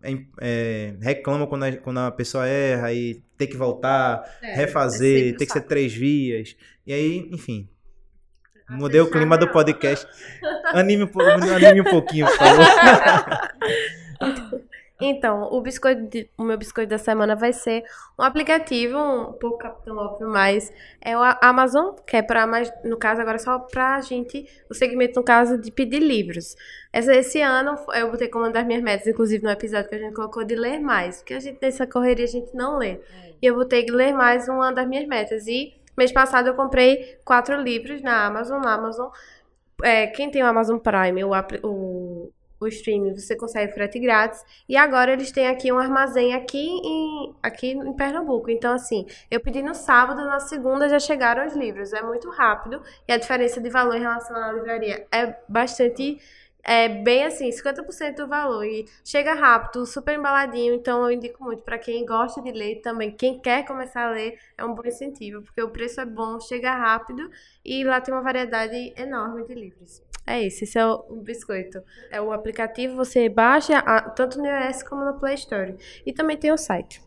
[0.03, 5.18] é, é, reclama quando a, quando a pessoa erra e tem que voltar, É, refazer,
[5.18, 6.57] sempre tem que ser três vias.
[6.87, 7.68] E aí, enfim.
[8.71, 10.07] Mudei o clima do podcast.
[10.73, 12.64] Anime um, anime um pouquinho, por favor.
[15.03, 17.83] Então, o biscoito, de- o meu biscoito da semana vai ser
[18.18, 22.71] um aplicativo, um pouco capitão óbvio, mas é o A- Amazon, que é para mais,
[22.85, 26.55] no caso agora só pra gente, o segmento no caso de pedir livros.
[26.93, 29.99] Esse, esse ano eu botei como uma das minhas metas, inclusive no episódio que a
[29.99, 33.01] gente colocou de ler mais, porque a gente nessa correria a gente não lê.
[33.41, 35.47] E eu botei de ler mais uma das minhas metas.
[35.47, 39.11] E mês passado eu comprei quatro livros na Amazon, na Amazon
[39.83, 41.31] é, quem tem o Amazon Prime, o,
[41.63, 44.45] o, o streaming, você consegue frete grátis.
[44.69, 48.51] E agora eles têm aqui um armazém aqui em, aqui em Pernambuco.
[48.51, 51.93] Então, assim, eu pedi no sábado, na segunda já chegaram os livros.
[51.93, 52.83] É muito rápido.
[53.09, 56.19] E a diferença de valor em relação à livraria é bastante.
[56.63, 58.65] É bem assim, 50% do valor.
[58.65, 60.75] E chega rápido, super embaladinho.
[60.75, 63.11] Então, eu indico muito para quem gosta de ler também.
[63.11, 66.73] Quem quer começar a ler é um bom incentivo, porque o preço é bom, chega
[66.75, 67.31] rápido
[67.65, 70.03] e lá tem uma variedade enorme de livros.
[70.27, 71.83] É isso, esse é o, biscoito.
[72.11, 73.83] É o aplicativo, você baixa
[74.15, 75.77] tanto no iOS como no Play Store.
[76.07, 77.03] E também tem o site.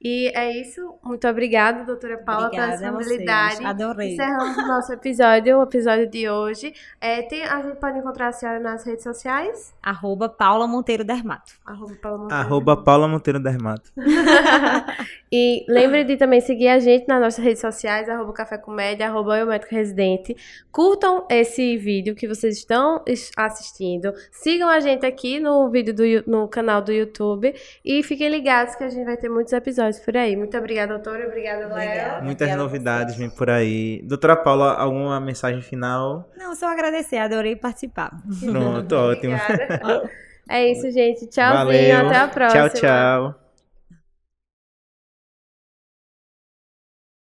[0.00, 0.94] E é isso.
[1.02, 3.18] Muito obrigada, doutora Paula, pela Obrigada a vocês.
[3.18, 3.64] disponibilidade.
[3.66, 4.12] Adorei.
[4.12, 6.72] Encerramos o nosso episódio, o episódio de hoje.
[7.00, 9.74] É, tem- a gente pode encontrar a senhora nas redes sociais.
[9.82, 11.52] Arroba Paula Monteiro Dermato.
[11.66, 12.42] Arroba Paula Monteiro.
[12.42, 13.90] Arroba Paula Monteiro Dermato.
[15.30, 19.38] E lembre de também seguir a gente nas nossas redes sociais, arroba Café Comédia, arroba
[19.38, 20.34] Eu Médico Residente.
[20.72, 24.12] Curtam esse vídeo que vocês estão es- assistindo.
[24.32, 27.54] Sigam a gente aqui no vídeo do, no canal do YouTube.
[27.84, 30.36] E fiquem ligados que a gente vai ter muitos episódios por aí.
[30.36, 31.26] Muito obrigada, doutora.
[31.26, 32.24] Obrigada, Léo.
[32.24, 34.02] Muitas Obrigada novidades vêm por aí.
[34.04, 36.28] Doutora Paula, alguma mensagem final?
[36.36, 38.10] Não, só agradecer, adorei participar.
[38.44, 39.36] Pronto, ótimo.
[40.48, 41.26] É isso, gente.
[41.28, 41.94] Tchauzinho.
[41.94, 42.06] Valeu.
[42.06, 42.68] Até a próxima.
[42.70, 43.47] Tchau, tchau.